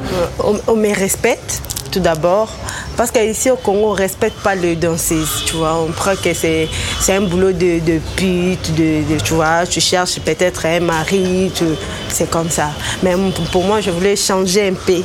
On, 0.44 0.60
on 0.68 0.76
me 0.76 0.94
respecte 0.94 1.62
tout 1.96 2.02
d'abord. 2.02 2.50
Parce 2.98 3.12
qu'ici 3.12 3.50
au 3.50 3.56
Congo, 3.56 3.88
on 3.88 3.94
ne 3.94 3.98
respecte 3.98 4.38
pas 4.42 4.56
les 4.56 4.76
danseuses, 4.76 5.44
tu 5.46 5.56
vois. 5.56 5.76
On 5.76 5.92
croit 5.92 6.16
que 6.16 6.34
c'est, 6.34 6.68
un 7.10 7.22
boulot 7.22 7.52
de, 7.52 7.80
de 7.80 8.00
pute, 8.16 8.76
de, 8.76 9.18
tu 9.24 9.34
vois. 9.34 9.66
Tu 9.66 9.80
cherches 9.80 10.20
peut-être 10.20 10.66
un 10.66 10.82
mari, 10.82 11.52
c'est 12.10 12.30
comme 12.30 12.50
ça. 12.50 12.72
Mais 13.04 13.16
pour 13.52 13.64
moi, 13.64 13.80
je 13.82 13.92
voulais 13.92 14.16
changer 14.16 14.68
un 14.68 14.74
peu. 14.74 15.02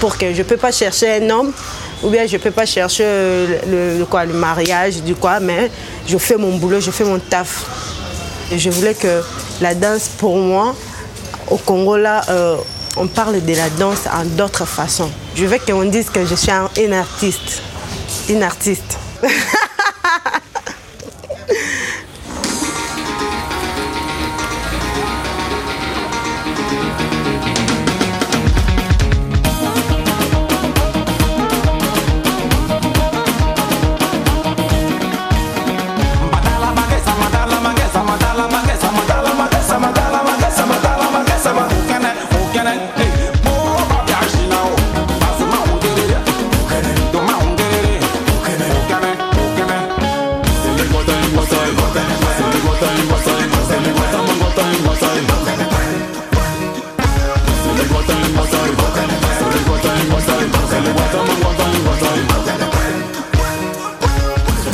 Pour 0.00 0.16
que 0.16 0.32
je 0.32 0.38
ne 0.38 0.42
peux 0.44 0.56
pas 0.56 0.72
chercher 0.72 1.22
un 1.22 1.30
homme 1.30 1.52
ou 2.02 2.10
bien 2.10 2.26
je 2.26 2.36
ne 2.36 2.42
peux 2.42 2.50
pas 2.50 2.66
chercher 2.66 3.04
le, 3.66 4.04
quoi, 4.04 4.24
le 4.24 4.34
mariage, 4.34 5.02
du 5.02 5.14
quoi, 5.14 5.40
mais 5.40 5.70
je 6.06 6.16
fais 6.18 6.36
mon 6.36 6.56
boulot, 6.56 6.80
je 6.80 6.90
fais 6.90 7.04
mon 7.04 7.18
taf. 7.18 7.64
Je 8.54 8.70
voulais 8.70 8.94
que 8.94 9.22
la 9.60 9.74
danse, 9.74 10.08
pour 10.16 10.36
moi, 10.36 10.74
au 11.50 11.56
Congo, 11.56 11.96
là, 11.96 12.22
euh, 12.28 12.56
on 12.96 13.06
parle 13.06 13.44
de 13.44 13.54
la 13.54 13.68
danse 13.70 14.06
en 14.12 14.24
d'autres 14.24 14.64
façons. 14.66 15.10
Je 15.34 15.44
veux 15.44 15.58
qu'on 15.58 15.84
dise 15.84 16.10
que 16.10 16.24
je 16.24 16.34
suis 16.34 16.50
un, 16.50 16.68
une 16.76 16.94
artiste. 16.94 17.62
Une 18.28 18.42
artiste. 18.42 18.98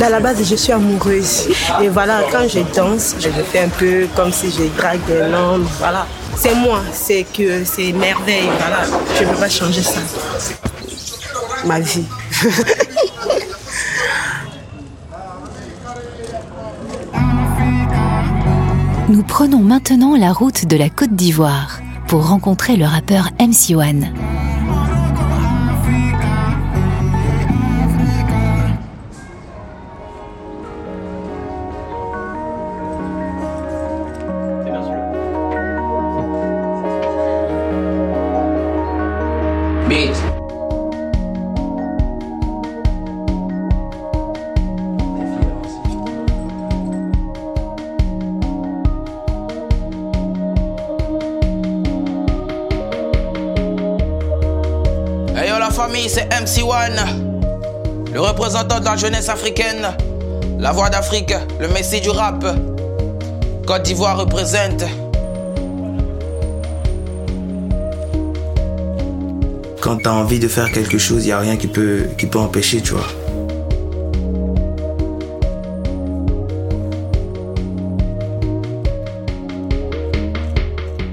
à 0.05 0.09
la 0.09 0.19
base, 0.19 0.47
je 0.47 0.55
suis 0.55 0.71
amoureuse. 0.71 1.47
Et 1.81 1.89
voilà, 1.89 2.21
quand 2.31 2.47
je 2.47 2.59
danse, 2.75 3.15
je 3.19 3.27
le 3.27 3.43
fais 3.43 3.61
un 3.61 3.69
peu 3.69 4.07
comme 4.15 4.31
si 4.31 4.51
je 4.51 4.65
drague 4.77 4.99
un 5.11 5.33
homme. 5.33 5.67
Voilà. 5.79 6.05
C'est 6.37 6.53
moi, 6.53 6.81
c'est 6.93 7.23
que 7.23 7.63
c'est 7.65 7.91
merveille. 7.91 8.47
Voilà. 8.59 8.83
Je 9.17 9.23
ne 9.23 9.29
peux 9.31 9.37
pas 9.37 9.49
changer 9.49 9.81
ça. 9.81 10.01
Ma 11.65 11.79
vie. 11.79 12.05
Nous 19.09 19.23
prenons 19.23 19.59
maintenant 19.59 20.15
la 20.15 20.31
route 20.33 20.65
de 20.65 20.77
la 20.77 20.89
Côte 20.89 21.13
d'Ivoire 21.13 21.79
pour 22.07 22.27
rencontrer 22.27 22.75
le 22.75 22.85
rappeur 22.85 23.29
MC1. 55.87 56.09
c'est 56.09 56.29
MC1, 56.29 57.05
le 58.13 58.19
représentant 58.19 58.79
de 58.79 58.85
la 58.85 58.95
jeunesse 58.95 59.29
africaine, 59.29 59.87
la 60.59 60.71
voix 60.71 60.89
d'Afrique, 60.89 61.33
le 61.59 61.67
messie 61.67 62.01
du 62.01 62.09
rap. 62.09 62.43
Côte 63.67 63.83
d'Ivoire 63.83 64.17
représente. 64.17 64.83
Quand 69.81 69.97
tu 69.97 70.07
as 70.07 70.13
envie 70.13 70.39
de 70.39 70.47
faire 70.47 70.71
quelque 70.71 70.97
chose, 70.97 71.23
il 71.23 71.27
n'y 71.27 71.31
a 71.31 71.39
rien 71.39 71.57
qui 71.57 71.67
peut, 71.67 72.07
qui 72.17 72.25
peut 72.25 72.39
empêcher, 72.39 72.81
tu 72.81 72.93
vois. 72.93 73.07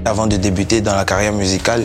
Avant 0.05 0.25
de 0.27 0.37
débuter 0.37 0.81
dans 0.81 0.95
la 0.95 1.05
carrière 1.05 1.33
musicale, 1.33 1.83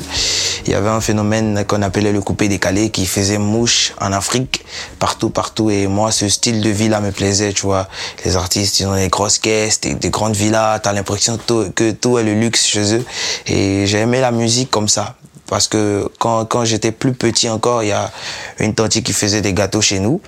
il 0.68 0.72
y 0.72 0.74
avait 0.74 0.90
un 0.90 1.00
phénomène 1.00 1.64
qu'on 1.66 1.80
appelait 1.80 2.12
le 2.12 2.20
coupé 2.20 2.46
décalé 2.46 2.90
qui 2.90 3.06
faisait 3.06 3.38
mouche 3.38 3.94
en 4.02 4.12
Afrique, 4.12 4.66
partout, 4.98 5.30
partout. 5.30 5.70
Et 5.70 5.86
moi, 5.86 6.12
ce 6.12 6.28
style 6.28 6.60
de 6.60 6.68
vie-là 6.68 7.00
me 7.00 7.10
plaisait, 7.10 7.54
tu 7.54 7.62
vois. 7.62 7.88
Les 8.26 8.36
artistes, 8.36 8.78
ils 8.80 8.86
ont 8.86 8.94
des 8.94 9.08
grosses 9.08 9.38
caisses, 9.38 9.80
des, 9.80 10.10
grandes 10.10 10.36
villas, 10.36 10.78
t'as 10.82 10.92
l'impression 10.92 11.38
que 11.38 11.92
tout 11.92 12.18
est 12.18 12.22
le 12.22 12.34
luxe 12.34 12.66
chez 12.66 12.96
eux. 12.96 13.04
Et 13.46 13.86
j'ai 13.86 14.00
aimé 14.00 14.20
la 14.20 14.30
musique 14.30 14.70
comme 14.70 14.88
ça. 14.88 15.14
Parce 15.46 15.68
que 15.68 16.06
quand, 16.18 16.44
quand 16.44 16.66
j'étais 16.66 16.92
plus 16.92 17.14
petit 17.14 17.48
encore, 17.48 17.82
il 17.82 17.88
y 17.88 17.92
a 17.92 18.10
une 18.58 18.74
tante 18.74 19.00
qui 19.00 19.12
faisait 19.14 19.40
des 19.40 19.54
gâteaux 19.54 19.80
chez 19.80 20.00
nous. 20.00 20.20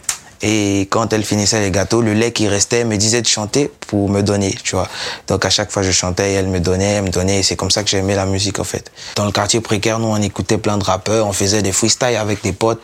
Et 0.42 0.88
quand 0.90 1.12
elle 1.12 1.24
finissait 1.24 1.60
les 1.60 1.70
gâteaux, 1.70 2.00
le 2.00 2.14
lait 2.14 2.32
qui 2.32 2.48
restait 2.48 2.84
me 2.84 2.96
disait 2.96 3.22
de 3.22 3.26
chanter 3.26 3.70
pour 3.88 4.08
me 4.08 4.22
donner, 4.22 4.56
tu 4.62 4.74
vois. 4.74 4.88
Donc 5.26 5.44
à 5.44 5.50
chaque 5.50 5.70
fois 5.70 5.82
je 5.82 5.90
chantais, 5.90 6.32
elle 6.32 6.48
me 6.48 6.60
donnait, 6.60 6.92
elle 6.94 7.04
me 7.04 7.10
donnait. 7.10 7.40
Et 7.40 7.42
c'est 7.42 7.56
comme 7.56 7.70
ça 7.70 7.82
que 7.82 7.90
j'aimais 7.90 8.14
la 8.14 8.26
musique 8.26 8.58
en 8.58 8.64
fait. 8.64 8.90
Dans 9.16 9.26
le 9.26 9.32
quartier 9.32 9.60
précaire, 9.60 9.98
nous 9.98 10.08
on 10.08 10.22
écoutait 10.22 10.58
plein 10.58 10.78
de 10.78 10.84
rappeurs, 10.84 11.26
on 11.26 11.32
faisait 11.32 11.62
des 11.62 11.72
freestyles 11.72 12.16
avec 12.16 12.42
des 12.42 12.52
potes. 12.52 12.80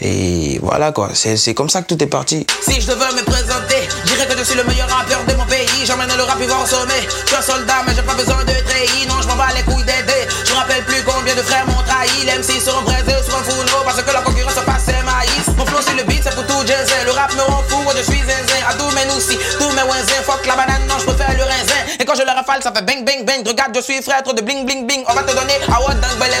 Et 0.00 0.58
voilà 0.62 0.92
quoi, 0.92 1.10
c'est 1.14 1.54
comme 1.54 1.70
ça 1.70 1.82
que 1.82 1.94
tout 1.94 2.02
est 2.02 2.08
parti. 2.08 2.46
Si 2.62 2.80
je 2.80 2.86
devais 2.86 3.12
me 3.14 3.24
présenter, 3.24 3.88
je 4.04 4.12
dirais 4.12 4.26
que 4.26 4.36
je 4.38 4.44
suis 4.44 4.56
le 4.56 4.64
meilleur 4.64 4.88
rappeur 4.88 5.24
de 5.24 5.34
mon 5.34 5.46
pays. 5.46 5.84
J'emmène 5.84 6.10
le 6.16 6.22
rap 6.22 6.40
vivant 6.40 6.62
au 6.62 6.66
sommet. 6.66 7.02
Je 7.24 7.28
suis 7.28 7.36
un 7.36 7.42
soldat, 7.42 7.82
mais 7.86 7.94
j'ai 7.94 8.02
pas 8.02 8.14
besoin 8.14 8.44
de 8.44 8.52
treillis. 8.66 9.06
Non, 9.08 9.22
je 9.22 9.28
m'en 9.28 9.36
bats 9.36 9.48
les 9.54 9.62
couilles 9.62 9.84
d'aider. 9.84 10.26
Rappelle 10.58 10.82
plus 10.82 11.04
combien 11.04 11.36
de 11.36 11.42
frères 11.42 11.64
m'ont 11.68 11.82
trahi. 11.86 12.26
Les 12.26 12.36
MC 12.36 12.60
seront 12.60 12.82
braisés 12.82 13.22
sur 13.24 13.38
un 13.38 13.44
fourneau 13.44 13.84
parce 13.84 14.02
que 14.02 14.10
la 14.10 14.22
concurrence 14.22 14.58
passe 14.66 14.88
maïs. 15.06 15.46
Mon 15.56 15.64
flow 15.64 15.80
sur 15.80 15.94
le 15.94 16.02
beat, 16.02 16.20
c'est 16.24 16.34
pour 16.34 16.44
tout 16.46 16.66
jazz. 16.66 16.90
Le 17.06 17.12
rap 17.12 17.32
me 17.34 17.42
rend 17.42 17.62
fou, 17.68 17.78
je 17.96 18.02
suis 18.02 18.18
zinzin. 18.18 18.66
À 18.68 18.74
tous 18.74 18.90
mes 18.90 19.04
noussis, 19.04 19.38
tous 19.60 19.70
mes 19.70 19.82
wenzins. 19.82 20.20
Fuck 20.26 20.44
la 20.46 20.56
banane, 20.56 20.84
non, 20.88 20.98
je 20.98 21.04
préfère 21.04 21.30
le 21.36 21.44
raisin. 21.44 21.78
Et 22.00 22.04
quand 22.04 22.16
je 22.16 22.22
le 22.22 22.32
rafale, 22.32 22.60
ça 22.60 22.72
fait 22.72 22.82
bang 22.82 23.04
bang 23.04 23.24
bang. 23.24 23.46
Regarde, 23.46 23.70
je 23.76 23.82
suis 23.82 24.02
frère, 24.02 24.20
trop 24.24 24.32
de 24.32 24.42
bling 24.42 24.66
bling 24.66 24.84
bling. 24.84 25.04
On 25.06 25.14
va 25.14 25.22
te 25.22 25.30
donner 25.32 25.60
à 25.68 25.80
what 25.80 25.94
dans 25.94 26.16
bel. 26.18 26.34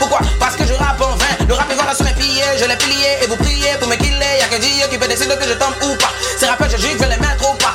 Pourquoi? 0.00 0.18
Parce 0.40 0.56
que 0.56 0.66
je 0.66 0.74
rappe 0.74 1.00
en 1.00 1.14
vain. 1.14 1.46
Le 1.46 1.54
rap 1.54 1.70
est 1.70 1.74
voilà 1.74 1.94
sur 1.94 2.04
mes 2.04 2.14
pieds, 2.14 2.42
je 2.58 2.64
l'ai 2.64 2.76
plié 2.76 3.22
et 3.22 3.26
vous 3.28 3.36
priez 3.36 3.76
pour 3.78 3.86
me 3.86 3.94
killer. 3.94 4.34
Y'a 4.40 4.48
que 4.48 4.60
Dieu 4.60 4.86
qui 4.90 4.98
peut 4.98 5.06
décider 5.06 5.36
que 5.36 5.46
je 5.46 5.54
tombe 5.54 5.74
ou 5.82 5.94
pas. 5.94 6.10
Ces 6.36 6.46
rappeurs, 6.46 6.68
je 6.68 6.76
juge, 6.76 6.98
je 6.98 7.04
les 7.04 7.18
mettre 7.18 7.48
ou 7.48 7.54
pas. 7.54 7.74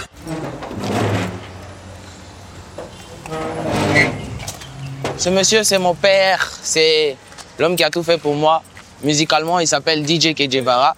Ce 5.26 5.32
monsieur, 5.32 5.64
c'est 5.64 5.80
mon 5.80 5.96
père. 5.96 6.52
C'est 6.62 7.18
l'homme 7.58 7.76
qui 7.76 7.84
a 7.84 7.90
tout 7.90 8.04
fait 8.04 8.20
pour 8.20 8.36
moi. 8.36 8.62
Musicalement, 9.04 9.58
il 9.58 9.68
s'appelle 9.68 10.08
DJ 10.08 10.36
Kejevara. 10.36 10.96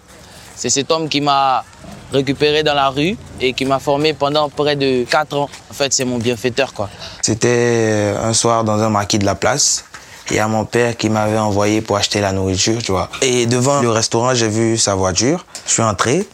C'est 0.54 0.70
cet 0.70 0.92
homme 0.92 1.08
qui 1.08 1.22
m'a 1.22 1.64
récupéré 2.12 2.62
dans 2.62 2.74
la 2.74 2.90
rue 2.90 3.16
et 3.40 3.54
qui 3.54 3.64
m'a 3.64 3.80
formé 3.80 4.12
pendant 4.12 4.50
près 4.50 4.76
de 4.76 5.06
4 5.06 5.38
ans. 5.38 5.50
En 5.70 5.74
fait, 5.74 5.94
c'est 5.94 6.04
mon 6.04 6.18
bienfaiteur. 6.18 6.74
C'était 7.22 8.16
un 8.22 8.34
soir 8.34 8.66
dans 8.66 8.78
un 8.82 8.90
maquis 8.90 9.18
de 9.18 9.26
la 9.26 9.36
place. 9.36 9.86
Il 10.30 10.36
y 10.36 10.40
a 10.40 10.48
mon 10.50 10.66
père 10.66 10.98
qui 10.98 11.10
m'avait 11.10 11.38
envoyé 11.38 11.80
pour 11.80 11.96
acheter 11.96 12.20
la 12.20 12.34
nourriture. 12.34 12.80
Et 13.22 13.46
devant 13.46 13.82
le 13.82 13.92
restaurant, 13.92 14.34
j'ai 14.34 14.50
vu 14.50 14.78
sa 14.78 14.94
voiture. 14.96 15.46
Je 15.66 15.72
suis 15.72 15.84
entré. 15.84 16.28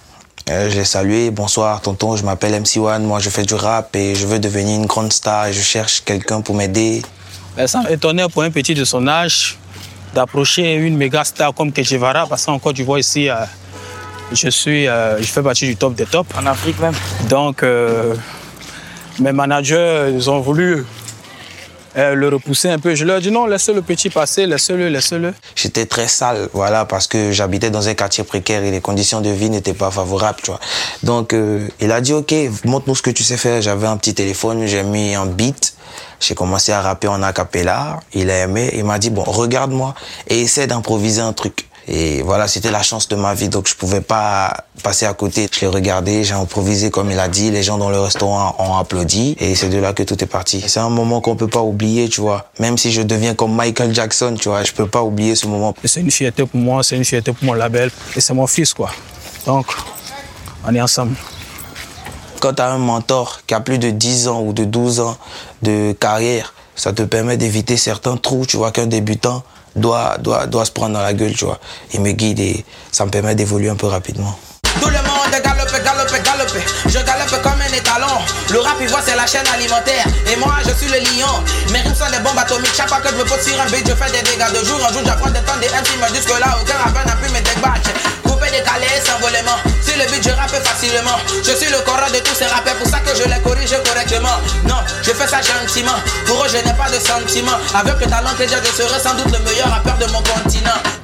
Euh, 0.50 0.68
j'ai 0.72 0.84
salué, 0.84 1.30
bonsoir 1.30 1.80
tonton, 1.80 2.16
je 2.16 2.24
m'appelle 2.26 2.60
MC1, 2.60 3.00
moi 3.04 3.20
je 3.20 3.30
fais 3.30 3.44
du 3.44 3.54
rap 3.54 3.96
et 3.96 4.14
je 4.14 4.26
veux 4.26 4.40
devenir 4.40 4.78
une 4.78 4.88
grande 4.88 5.14
star 5.14 5.54
je 5.54 5.62
cherche 5.62 6.04
quelqu'un 6.04 6.42
pour 6.42 6.54
m'aider. 6.54 7.02
Ben, 7.56 7.68
ça 7.68 7.82
m'étonnait 7.84 8.28
pour 8.30 8.44
un 8.44 8.52
petit 8.52 8.74
de 8.74 8.84
son 8.84 9.08
âge 9.08 9.58
d'approcher 10.14 10.74
une 10.74 10.98
méga 10.98 11.24
star 11.24 11.54
comme 11.54 11.72
Kejevara 11.72 12.26
parce 12.28 12.46
qu'en 12.46 12.60
tu 12.60 12.84
vois 12.84 13.00
ici, 13.00 13.30
euh, 13.30 13.36
je, 14.32 14.50
suis, 14.50 14.88
euh, 14.88 15.22
je 15.22 15.28
fais 15.28 15.42
partie 15.42 15.68
du 15.68 15.76
top 15.76 15.96
des 15.96 16.06
tops. 16.06 16.30
En 16.38 16.46
Afrique 16.46 16.80
même. 16.80 16.96
Donc, 17.30 17.64
mes 19.20 19.32
managers, 19.32 20.12
ils 20.14 20.30
ont 20.30 20.40
voulu 20.40 20.86
euh, 21.98 22.16
le 22.16 22.30
repousser 22.30 22.70
un 22.70 22.80
peu. 22.80 22.96
Je 22.96 23.06
leur 23.06 23.18
ai 23.18 23.22
dit 23.22 23.32
non, 23.32 23.46
laissez 23.46 23.74
le 23.74 23.82
petit 23.82 24.10
passer, 24.10 24.46
laissez-le, 24.46 24.90
laissez-le. 24.90 25.34
J'étais 25.56 25.86
très 25.86 26.08
sale, 26.08 26.50
voilà, 26.54 26.86
parce 26.86 27.08
que 27.08 27.32
j'habitais 27.32 27.70
dans 27.70 27.88
un 27.88 27.94
quartier 27.94 28.24
précaire 28.24 28.64
et 28.64 28.72
les 28.72 28.82
conditions 28.82 29.22
de 29.22 29.30
vie 29.30 29.50
n'étaient 29.50 29.74
pas 29.74 29.92
favorables, 29.92 30.40
tu 30.42 30.52
vois. 30.52 30.60
Donc, 31.04 31.34
euh, 31.34 31.68
il 31.80 31.92
a 31.92 32.02
dit, 32.02 32.14
OK, 32.14 32.34
montre-nous 32.66 32.96
ce 32.96 33.02
que 33.02 33.12
tu 33.12 33.24
sais 33.24 33.38
faire. 33.38 33.62
J'avais 33.62 33.88
un 33.88 33.98
petit 33.98 34.14
téléphone, 34.14 34.66
j'ai 34.66 34.84
mis 34.84 35.16
un 35.16 35.26
beat. 35.26 35.76
J'ai 36.20 36.36
commencé 36.36 36.72
à 36.72 36.82
rapper 36.82 37.10
en 37.10 37.22
acapella. 37.22 38.00
Il 38.14 38.30
a 38.30 38.44
aimé. 38.44 38.72
Il 38.74 38.86
m'a 38.86 38.98
dit, 38.98 39.10
bon, 39.10 39.24
regarde-moi 39.24 39.94
et 40.28 40.42
essaie 40.42 40.68
d'improviser 40.68 41.22
un 41.22 41.34
truc. 41.34 41.68
Et 41.88 42.22
voilà, 42.22 42.48
c'était 42.48 42.72
la 42.72 42.82
chance 42.82 43.10
de 43.10 43.16
ma 43.16 43.34
vie, 43.34 43.50
donc 43.50 43.68
je 43.68 43.76
pouvais 43.76 44.00
pas 44.00 44.66
passer 44.84 45.06
à 45.06 45.14
côté. 45.14 45.50
Je 45.52 45.62
l'ai 45.62 45.68
regardé, 45.68 46.24
j'ai 46.24 46.34
improvisé 46.34 46.90
comme 46.90 47.12
il 47.12 47.20
a 47.20 47.28
dit, 47.28 47.52
les 47.52 47.62
gens 47.62 47.78
dans 47.78 47.90
le 47.90 48.00
restaurant 48.00 48.56
ont 48.58 48.78
applaudi, 48.78 49.36
et 49.40 49.54
c'est 49.56 49.68
de 49.70 49.78
là 49.78 49.92
que 49.92 50.04
tout 50.04 50.22
est 50.24 50.28
parti. 50.28 50.64
C'est 50.66 50.80
un 50.80 50.90
moment 50.90 51.20
qu'on 51.20 51.36
peut 51.36 51.48
pas 51.48 51.62
oublier, 51.62 52.08
tu 52.08 52.22
vois. 52.22 52.46
Même 52.60 52.78
si 52.78 52.92
je 52.92 53.02
deviens 53.02 53.36
comme 53.36 53.54
Michael 53.54 53.94
Jackson, 53.94 54.36
tu 54.40 54.48
vois, 54.48 54.64
je 54.64 54.72
peux 54.72 54.88
pas 54.88 55.04
oublier 55.04 55.36
ce 55.36 55.46
moment. 55.48 55.74
C'est 55.84 56.00
une 56.00 56.12
fierté 56.12 56.46
pour 56.46 56.60
moi, 56.60 56.84
c'est 56.84 56.96
une 56.96 57.06
fierté 57.06 57.34
pour 57.34 57.44
mon 57.44 57.54
label, 57.54 57.92
et 58.16 58.22
c'est 58.22 58.34
mon 58.34 58.48
fils, 58.48 58.74
quoi. 58.74 58.90
Donc, 59.46 59.66
on 60.66 60.74
est 60.74 60.82
ensemble. 60.82 61.16
Quand 62.40 62.54
tu 62.54 62.62
as 62.62 62.72
un 62.72 62.78
mentor 62.78 63.42
qui 63.46 63.54
a 63.54 63.60
plus 63.60 63.78
de 63.78 63.90
10 63.90 64.28
ans 64.30 64.42
ou 64.42 64.54
de 64.54 64.64
12 64.64 65.02
ans 65.02 65.18
de 65.62 65.94
carrière, 65.94 66.54
ça 66.76 66.94
te 66.94 67.04
permet 67.04 67.38
d'éviter 67.38 67.78
certains 67.78 68.18
trous, 68.18 68.46
tu 68.46 68.58
vois, 68.58 68.72
qu'un 68.72 68.88
débutant 68.88 69.44
doit, 69.76 70.18
doit, 70.20 70.48
doit 70.48 70.66
se 70.66 70.72
prendre 70.72 70.94
dans 70.94 71.02
la 71.02 71.14
gueule, 71.14 71.34
tu 71.34 71.46
vois. 71.46 71.60
Il 71.94 72.02
me 72.02 72.12
guide 72.12 72.40
et 72.40 72.66
ça 72.92 73.06
me 73.06 73.12
permet 73.12 73.36
d'évoluer 73.36 73.70
un 73.70 73.76
peu 73.76 73.88
rapidement. 73.88 74.38
Tout 74.82 74.90
le 74.90 74.96
monde 74.96 75.32
galope, 75.44 75.84
galope, 75.84 76.24
galope. 76.24 76.58
Je 76.88 77.00
galope 77.00 77.42
comme 77.44 77.62
un 77.62 77.74
étalon. 77.74 78.22
Le 78.50 78.60
rap, 78.60 78.76
il 78.82 78.88
voit, 78.88 79.02
c'est 79.06 79.16
la 79.16 79.28
chaîne 79.28 79.46
alimentaire. 79.54 80.06
Et 80.32 80.36
moi, 80.36 80.56
je 80.66 80.74
suis 80.74 80.92
le 80.92 81.00
lion. 81.00 81.30
Mes 81.72 81.80
rimes 81.82 81.96
sont 81.96 82.10
des 82.10 82.20
bombes 82.20 82.38
atomiques. 82.38 82.74
Chaque 82.76 82.90
fois 82.90 83.00
que 83.00 83.10
je 83.10 83.16
me 83.16 83.24
pose 83.24 83.42
sur 83.42 83.60
un 83.62 83.66
beat, 83.66 83.88
je 83.88 83.94
fais 83.94 84.12
des 84.12 84.24
dégâts. 84.24 84.52
De 84.52 84.66
jour 84.66 84.80
en 84.84 84.92
jour, 84.92 85.02
j'apprends 85.06 85.30
des 85.30 85.42
temps 85.42 85.58
des 85.62 85.68
MC. 85.68 85.98
Me 86.02 86.12
disent 86.12 86.26
que 86.26 86.40
là, 86.40 86.58
aucun 86.60 86.78
rappeur 86.78 87.06
n'a 87.06 87.16
pu 87.16 87.30
me 87.30 87.40
débattre. 87.40 87.92
Décaler, 88.52 88.88
s'envolement. 89.06 89.58
Sur 89.82 89.98
le 89.98 90.06
beat, 90.12 90.24
je 90.24 90.30
rappe 90.32 90.52
facilement. 90.52 91.18
Je 91.44 91.52
suis 91.56 91.72
le 91.72 91.80
corps 91.80 92.12
de 92.12 92.20
tous 92.20 92.36
ces 92.36 92.46
rappeurs. 92.46 92.76
Pour 92.76 92.88
ça 92.88 93.00
que 93.00 93.16
je 93.16 93.24
les 93.24 93.42
corrige 93.42 93.76
correctement. 93.84 94.38
Non, 94.66 94.82
je 95.02 95.12
fais 95.12 95.28
ça 95.28 95.42
gentiment. 95.42 95.98
Pour 96.26 96.44
eux, 96.44 96.48
je 96.50 96.58
n'ai 96.58 96.74
pas 96.74 96.90
de 96.90 97.00
sentiments. 97.00 97.58
Avec 97.74 98.00
le 98.00 98.08
talent 98.08 98.34
que 98.38 98.44
j'ai, 98.44 98.56
je 98.64 98.84
serai 98.84 99.00
sans 99.00 99.16
doute 99.16 99.32
le 99.32 99.40
meilleur 99.44 99.70
rappeur 99.70 99.98
de 99.98 100.06
mon 100.12 100.22
continent. 100.22 101.03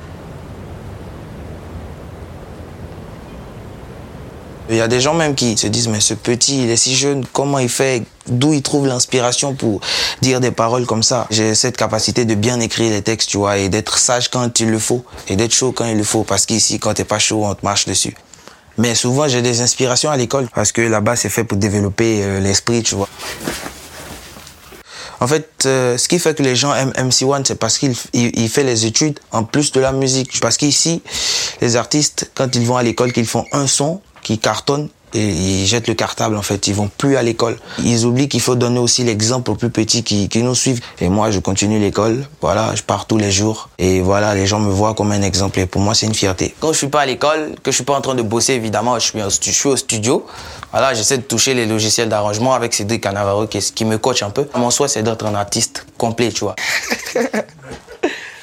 Il 4.72 4.76
y 4.76 4.82
a 4.82 4.88
des 4.88 5.02
gens 5.02 5.16
même 5.16 5.34
qui 5.34 5.58
se 5.58 5.66
disent, 5.66 5.88
mais 5.88 6.00
ce 6.00 6.14
petit, 6.14 6.64
il 6.64 6.70
est 6.70 6.78
si 6.78 6.96
jeune, 6.96 7.26
comment 7.34 7.58
il 7.58 7.70
fait, 7.70 8.04
d'où 8.28 8.54
il 8.54 8.62
trouve 8.62 8.86
l'inspiration 8.86 9.56
pour 9.56 9.82
dire 10.22 10.40
des 10.40 10.52
paroles 10.52 10.86
comme 10.86 11.02
ça? 11.02 11.26
J'ai 11.32 11.56
cette 11.56 11.76
capacité 11.76 12.24
de 12.24 12.36
bien 12.36 12.60
écrire 12.60 12.92
les 12.92 13.02
textes, 13.02 13.30
tu 13.30 13.38
vois, 13.38 13.58
et 13.58 13.70
d'être 13.70 13.98
sage 13.98 14.30
quand 14.30 14.60
il 14.60 14.70
le 14.70 14.78
faut, 14.78 15.04
et 15.28 15.36
d'être 15.36 15.54
chaud 15.54 15.72
quand 15.72 15.86
il 15.86 15.98
le 15.98 16.04
faut, 16.04 16.24
parce 16.24 16.46
qu'ici, 16.46 16.78
quand 16.78 16.94
t'es 16.94 17.04
pas 17.04 17.18
chaud, 17.18 17.46
on 17.46 17.56
te 17.56 17.66
marche 17.66 17.88
dessus. 17.88 18.16
Mais 18.78 18.94
souvent, 18.94 19.28
j'ai 19.28 19.42
des 19.42 19.62
inspirations 19.62 20.12
à 20.12 20.18
l'école, 20.18 20.48
parce 20.54 20.72
que 20.72 20.82
là-bas, 20.82 21.16
c'est 21.16 21.30
fait 21.30 21.44
pour 21.44 21.58
développer 21.58 22.22
euh, 22.24 22.40
l'esprit, 22.40 22.84
tu 22.84 22.94
vois. 22.94 23.10
En 25.22 25.28
fait, 25.28 25.50
euh, 25.66 25.98
ce 25.98 26.08
qui 26.08 26.18
fait 26.20 26.38
que 26.38 26.44
les 26.44 26.56
gens 26.56 26.74
aiment 26.74 26.92
MC1, 26.92 27.44
c'est 27.46 27.60
parce 27.60 27.78
qu'il 27.78 27.94
il, 28.14 28.50
fait 28.50 28.64
les 28.64 28.86
études 28.86 29.20
en 29.32 29.44
plus 29.44 29.72
de 29.74 29.82
la 29.82 29.92
musique. 29.92 30.40
Parce 30.40 30.56
qu'ici, 30.56 31.02
les 31.60 31.76
artistes, 31.76 32.32
quand 32.36 32.56
ils 32.56 32.66
vont 32.66 32.78
à 32.78 32.84
l'école, 32.84 33.12
qu'ils 33.12 33.26
font 33.26 33.46
un 33.52 33.68
son, 33.68 34.02
qui 34.24 34.40
cartonnent 34.40 34.90
et 35.14 35.28
ils 35.28 35.66
jettent 35.66 35.88
le 35.88 35.94
cartable 35.94 36.36
en 36.36 36.42
fait, 36.42 36.68
ils 36.68 36.74
vont 36.74 36.90
plus 36.98 37.18
à 37.18 37.24
l'école. 37.24 37.58
Ils 37.84 38.06
oublient 38.06 38.30
qu'il 38.30 38.42
faut 38.42 38.56
donner 38.56 38.80
aussi 38.80 39.04
l'exemple 39.04 39.52
aux 39.52 39.56
plus 39.56 39.70
petits 39.70 40.04
qui, 40.04 40.30
qui 40.30 40.44
nous 40.44 40.56
suivent. 40.56 40.82
Et 41.00 41.10
moi, 41.10 41.32
je 41.32 41.40
continue 41.40 41.80
l'école, 41.80 42.26
voilà, 42.42 42.76
je 42.76 42.84
pars 42.84 43.08
tous 43.08 43.18
les 43.18 43.32
jours 43.32 43.70
et 43.80 44.02
voilà, 44.02 44.36
les 44.36 44.46
gens 44.46 44.60
me 44.60 44.72
voient 44.72 44.94
comme 44.94 45.12
un 45.12 45.22
exemple 45.22 45.60
et 45.60 45.66
pour 45.66 45.82
moi, 45.82 45.96
c'est 45.96 46.06
une 46.06 46.14
fierté. 46.14 46.54
Quand 46.60 46.74
je 46.74 46.78
suis 46.78 46.88
pas 46.88 47.02
à 47.02 47.06
l'école, 47.06 47.56
que 47.64 47.72
je 47.72 47.76
suis 47.76 47.84
pas 47.84 47.96
en 47.96 48.02
train 48.02 48.16
de 48.16 48.22
bosser, 48.22 48.54
évidemment, 48.54 49.00
je 49.00 49.06
suis, 49.06 49.20
je 49.20 49.52
suis 49.52 49.70
au 49.70 49.76
studio. 49.76 50.26
Voilà, 50.72 50.94
j'essaie 50.94 51.18
de 51.18 51.24
toucher 51.24 51.54
les 51.54 51.66
logiciels 51.66 52.10
d'arrangement 52.10 52.54
avec 52.54 52.74
Cédric 52.74 53.02
Canavaro 53.02 53.48
qui, 53.48 53.60
qui 53.60 53.86
me 53.86 53.98
coach 53.98 54.22
un 54.22 54.30
peu. 54.30 54.48
Mon 54.56 54.70
souhait, 54.70 54.88
c'est 54.88 55.04
d'être 55.04 55.26
un 55.26 55.36
artiste 55.36 55.86
complet, 55.98 56.32
tu 56.32 56.42
vois. 56.42 56.56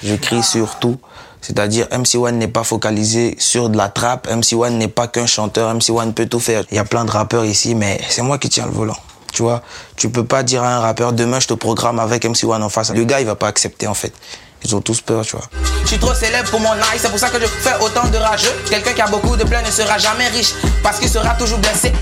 je 0.07 0.15
crie 0.15 0.43
sur 0.43 0.79
tout. 0.79 0.99
C'est-à-dire 1.41 1.87
MC1 1.87 2.33
n'est 2.33 2.49
pas 2.49 2.65
focalisé 2.65 3.37
sur 3.39 3.69
de 3.69 3.77
la 3.77 3.89
trappe, 3.89 4.27
MC1 4.29 4.71
n'est 4.71 4.89
pas 4.89 5.07
qu'un 5.07 5.27
chanteur, 5.27 5.73
MC1 5.75 6.13
peut 6.13 6.27
tout 6.27 6.41
faire. 6.41 6.65
Il 6.71 6.77
y 6.77 6.81
a 6.81 6.85
plein 6.85 7.05
de 7.05 7.11
rappeurs 7.11 7.45
ici, 7.45 7.75
mais 7.75 8.01
c'est 8.09 8.23
moi 8.23 8.39
qui 8.39 8.49
tiens 8.49 8.67
le 8.67 8.73
volant. 8.73 8.97
Tu 9.33 9.43
vois, 9.43 9.63
tu 9.97 10.09
peux 10.09 10.25
pas 10.25 10.43
dire 10.43 10.63
à 10.63 10.77
un 10.77 10.81
rappeur 10.81 11.13
demain 11.13 11.41
je 11.41 11.47
te 11.47 11.55
programme 11.55 11.99
avec 11.99 12.25
MC1 12.25 12.63
en 12.63 12.69
face. 12.69 12.93
Le 12.93 13.05
gars 13.05 13.21
il 13.21 13.27
va 13.27 13.35
pas 13.35 13.49
accepter 13.49 13.87
en 13.87 13.95
fait. 13.95 14.13
Ils 14.65 14.75
ont 14.75 14.81
tous 14.81 15.01
peur, 15.01 15.25
tu 15.25 15.37
vois. 15.37 15.47
Je 15.83 15.89
suis 15.89 15.99
trop 15.99 16.15
célèbre 16.15 16.51
pour 16.51 16.61
mon 16.61 16.75
nice, 16.75 16.99
c'est 16.99 17.11
pour 17.11 17.19
ça 17.19 17.29
que 17.29 17.41
je 17.41 17.47
fais 17.47 17.75
autant 17.81 18.09
de 18.09 18.17
rageux. 18.17 18.53
Quelqu'un 18.69 18.93
qui 18.93 19.01
a 19.01 19.07
beaucoup 19.07 19.37
de 19.37 19.45
plans 19.45 19.63
ne 19.65 19.71
sera 19.71 19.99
jamais 19.99 20.27
riche, 20.29 20.55
parce 20.83 20.99
qu'il 20.99 21.09
sera 21.09 21.35
toujours 21.35 21.59
blessé. 21.59 21.93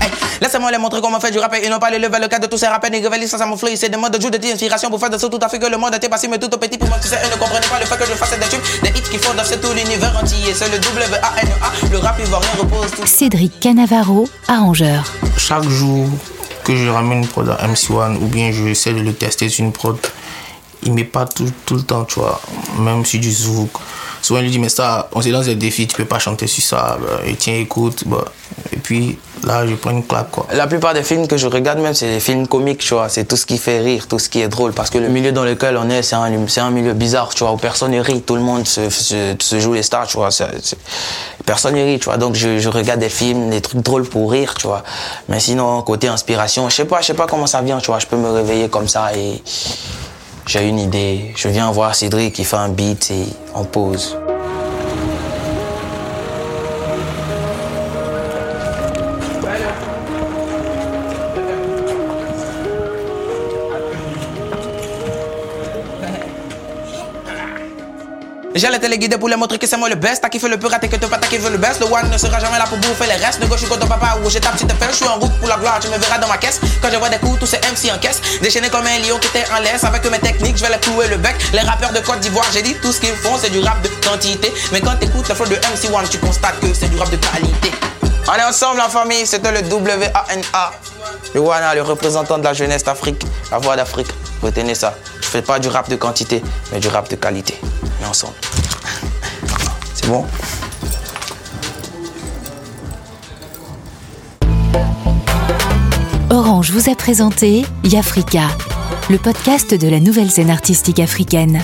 Laissez-moi 0.41 0.71
les 0.71 0.77
montrer 0.77 1.01
comment 1.01 1.19
faire 1.19 1.31
du 1.31 1.39
rap 1.39 1.53
et 1.53 1.69
non 1.69 1.79
pas 1.79 1.91
le 1.91 1.97
level 1.97 2.21
le 2.21 2.27
cas 2.27 2.39
de 2.39 2.47
tous 2.47 2.57
ces 2.57 2.67
révéler 2.67 3.27
ça, 3.27 3.37
ça 3.37 3.45
mon 3.45 3.57
flow. 3.57 3.69
C'est 3.75 3.89
des 3.89 3.97
modes 3.97 4.15
de 4.15 4.21
jour 4.21 4.31
de 4.31 4.37
inspiration 4.45 4.89
pour 4.89 4.99
faire 4.99 5.09
de 5.09 5.17
ça 5.17 5.29
tout 5.29 5.39
à 5.41 5.49
fait 5.49 5.59
que 5.59 5.67
le 5.67 5.77
monde 5.77 5.93
était 5.95 6.09
passé, 6.09 6.27
mais 6.27 6.39
tout 6.39 6.53
au 6.53 6.57
petit 6.57 6.77
pour 6.77 6.87
moi, 6.89 6.97
tu 7.01 7.07
sais, 7.07 7.15
eux 7.15 7.31
ne 7.31 7.39
comprenaient 7.39 7.67
pas 7.67 7.79
le 7.79 7.85
fait 7.85 7.97
que 7.97 8.05
je 8.05 8.13
fasse 8.13 8.37
des 8.37 8.47
tubes, 8.47 8.61
des 8.83 8.89
hits 8.89 9.09
qui 9.11 9.17
font 9.17 9.33
danser 9.33 9.57
tout 9.57 9.73
l'univers 9.73 10.17
entier. 10.21 10.53
C'est 10.53 10.69
le 10.69 10.79
W-A-N-A, 10.79 11.89
le 11.91 11.97
rap 11.97 12.19
ivoirien 12.19 12.49
repose 12.57 12.91
tout. 12.91 13.05
Cédric 13.05 13.59
Canavaro, 13.59 14.27
arrangeur. 14.47 15.03
Chaque 15.37 15.67
jour 15.69 16.07
que 16.63 16.75
je 16.75 16.89
ramène 16.89 17.19
une 17.19 17.27
prod 17.27 17.47
à 17.47 17.67
MC1 17.67 18.15
ou 18.17 18.27
bien 18.27 18.51
je 18.51 18.63
essaie 18.67 18.93
de 18.93 19.01
le 19.01 19.13
tester 19.13 19.49
sur 19.49 19.63
une 19.63 19.71
prod, 19.71 19.97
il 20.83 20.93
met 20.93 21.03
pas 21.03 21.25
tout, 21.25 21.51
tout 21.65 21.75
le 21.75 21.83
temps, 21.83 22.05
tu 22.05 22.19
vois, 22.19 22.41
même 22.79 23.05
sur 23.05 23.19
du 23.19 23.31
zouk. 23.31 23.71
Souvent, 24.25 24.39
il 24.39 24.45
lui 24.45 24.51
dit, 24.51 24.57
mais 24.57 24.69
ça, 24.69 25.07
on 25.13 25.21
s'est 25.21 25.29
dans 25.29 25.43
des 25.43 25.53
défis, 25.53 25.85
tu 25.85 25.95
peux 25.95 26.05
pas 26.05 26.17
chanter 26.17 26.47
sur 26.47 26.63
ça. 26.63 26.97
Bah, 26.99 27.19
et 27.27 27.35
tiens, 27.35 27.57
écoute. 27.59 28.05
Bah. 28.07 28.25
Et 28.73 28.77
puis, 28.77 29.19
là, 29.43 29.67
je 29.67 29.75
prends 29.75 29.91
une 29.91 30.03
claque, 30.03 30.31
quoi. 30.31 30.47
La 30.51 30.65
plupart 30.65 30.95
des 30.95 31.03
films 31.03 31.27
que 31.27 31.37
je 31.37 31.45
regarde, 31.45 31.77
même, 31.77 31.93
c'est 31.93 32.09
des 32.09 32.19
films 32.19 32.47
comiques, 32.47 32.79
tu 32.79 32.95
vois. 32.95 33.07
C'est 33.07 33.25
tout 33.25 33.37
ce 33.37 33.45
qui 33.45 33.59
fait 33.59 33.81
rire, 33.81 34.07
tout 34.07 34.17
ce 34.17 34.27
qui 34.27 34.41
est 34.41 34.47
drôle. 34.47 34.73
Parce 34.73 34.89
que 34.89 34.97
le 34.97 35.09
milieu 35.09 35.31
dans 35.31 35.43
lequel 35.43 35.77
on 35.77 35.91
est, 35.91 36.01
c'est 36.01 36.15
un, 36.15 36.23
un 36.23 36.71
milieu 36.71 36.93
bizarre, 36.93 37.35
tu 37.35 37.43
vois, 37.43 37.53
où 37.53 37.57
personne 37.57 37.91
ne 37.91 37.99
rit. 37.99 38.23
Tout 38.23 38.33
le 38.33 38.41
monde 38.41 38.65
se, 38.65 38.89
se, 38.89 39.59
joue 39.59 39.73
les 39.73 39.83
stars, 39.83 40.07
tu 40.07 40.17
vois. 40.17 40.29
personne 41.45 41.75
ne 41.75 41.83
rit, 41.83 41.99
tu 41.99 42.05
vois. 42.05 42.17
Donc, 42.17 42.33
je, 42.33 42.57
je, 42.57 42.69
regarde 42.69 43.01
des 43.01 43.09
films, 43.09 43.51
des 43.51 43.61
trucs 43.61 43.81
drôles 43.81 44.09
pour 44.09 44.31
rire, 44.31 44.55
tu 44.55 44.65
vois. 44.65 44.83
Mais 45.29 45.39
sinon, 45.39 45.83
côté 45.83 46.07
inspiration, 46.07 46.67
je 46.67 46.75
sais 46.77 46.85
pas, 46.85 47.01
je 47.01 47.05
sais 47.05 47.13
pas 47.13 47.27
comment 47.27 47.45
ça 47.45 47.61
vient, 47.61 47.77
tu 47.77 47.91
vois. 47.91 47.99
Je 47.99 48.07
peux 48.07 48.17
me 48.17 48.31
réveiller 48.31 48.69
comme 48.69 48.87
ça 48.87 49.15
et 49.15 49.43
j'ai 50.47 50.67
une 50.67 50.79
idée, 50.79 51.31
je 51.35 51.47
viens 51.47 51.71
voir 51.71 51.95
Cédric 51.95 52.33
qui 52.33 52.43
fait 52.43 52.55
un 52.55 52.69
beat 52.69 53.11
et 53.11 53.25
on 53.53 53.63
pose. 53.63 54.17
J'ai 68.57 68.69
les 68.69 68.79
téléguidés 68.79 69.17
pour 69.17 69.27
les 69.27 69.35
montrer 69.35 69.59
que 69.59 69.67
c'est 69.67 69.75
moi 69.75 69.89
le 69.89 69.95
best. 69.95 70.21
T'as 70.21 70.29
kiffé 70.29 70.47
le 70.47 70.57
plus 70.57 70.69
raté 70.69 70.87
que 70.87 70.95
t'as 70.95 71.09
pas 71.09 71.17
t'as 71.17 71.27
kiffé 71.27 71.49
le 71.49 71.57
best. 71.57 71.81
Le 71.81 71.87
one 71.87 72.09
ne 72.09 72.17
sera 72.17 72.39
jamais 72.39 72.57
là 72.57 72.63
pour 72.63 72.77
bouffer 72.77 73.05
les 73.05 73.21
restes. 73.21 73.41
De 73.41 73.47
gauche, 73.47 73.59
je 73.59 73.65
suis 73.65 73.77
ton 73.77 73.85
papa 73.85 74.17
ou 74.23 74.29
j'ai 74.29 74.39
ta 74.39 74.51
petite 74.51 74.71
felle. 74.71 74.91
Je 74.91 74.95
suis 74.95 75.05
en 75.07 75.19
route 75.19 75.33
pour 75.39 75.49
la 75.49 75.57
gloire, 75.57 75.77
tu 75.81 75.89
me 75.89 75.97
verras 75.97 76.19
dans 76.19 76.29
ma 76.29 76.37
caisse. 76.37 76.61
Quand 76.81 76.87
je 76.89 76.95
vois 76.95 77.09
des 77.09 77.17
coups, 77.17 77.37
tous 77.37 77.47
ces 77.47 77.57
MC 77.57 77.93
en 77.93 77.99
caisse. 77.99 78.21
Déchaîné 78.41 78.69
comme 78.69 78.85
un 78.85 78.99
lion 78.99 79.19
qui 79.19 79.27
était 79.27 79.43
en 79.51 79.59
laisse. 79.59 79.83
Avec 79.83 80.09
mes 80.09 80.19
techniques, 80.19 80.55
je 80.55 80.63
vais 80.63 80.71
les 80.71 80.79
clouer 80.79 81.09
le 81.09 81.17
bec. 81.17 81.35
Les 81.51 81.59
rappeurs 81.59 81.91
de 81.91 81.99
Côte 81.99 82.21
d'Ivoire, 82.21 82.45
j'ai 82.53 82.61
dit 82.61 82.75
tout 82.75 82.93
ce 82.93 83.01
qu'ils 83.01 83.13
font, 83.15 83.37
c'est 83.37 83.49
du 83.49 83.59
rap 83.59 83.81
de 83.81 83.89
quantité. 84.07 84.53
Mais 84.71 84.79
quand 84.79 84.95
t'écoutes 84.95 85.27
le 85.27 85.35
flow 85.35 85.47
de 85.47 85.55
MC 85.55 85.93
One, 85.93 86.07
tu 86.09 86.17
constates 86.19 86.57
que 86.61 86.73
c'est 86.73 86.87
du 86.87 86.97
rap 86.97 87.09
de 87.09 87.17
qualité. 87.17 87.73
On 88.29 88.33
est 88.35 88.43
ensemble 88.43 88.77
la 88.77 88.87
famille, 88.87 89.27
c'était 89.27 89.51
le 89.51 89.67
WANA. 89.67 90.71
Le 91.33 91.41
WANA, 91.41 91.75
le 91.75 91.81
représentant 91.81 92.37
de 92.37 92.45
la 92.45 92.53
jeunesse 92.53 92.85
d'Afrique, 92.85 93.21
la 93.51 93.57
voix 93.57 93.75
d'Afrique. 93.75 94.07
Retenez 94.41 94.75
ça. 94.75 94.95
Fais 95.35 95.41
pas 95.41 95.59
du 95.59 95.67
rap 95.67 95.89
de 95.89 95.97
quantité, 95.97 96.41
mais 96.71 96.79
du 96.79 96.87
rap 96.87 97.09
de 97.09 97.17
qualité. 97.17 97.59
Est 98.01 98.05
ensemble. 98.05 98.35
C'est 99.93 100.07
bon? 100.07 100.23
Ange 106.29 106.71
vous 106.71 106.89
a 106.89 106.95
présenté 106.95 107.65
Yafrika, 107.83 108.47
le 109.09 109.17
podcast 109.17 109.73
de 109.73 109.89
la 109.89 109.99
nouvelle 109.99 110.31
scène 110.31 110.49
artistique 110.49 111.01
africaine. 111.01 111.61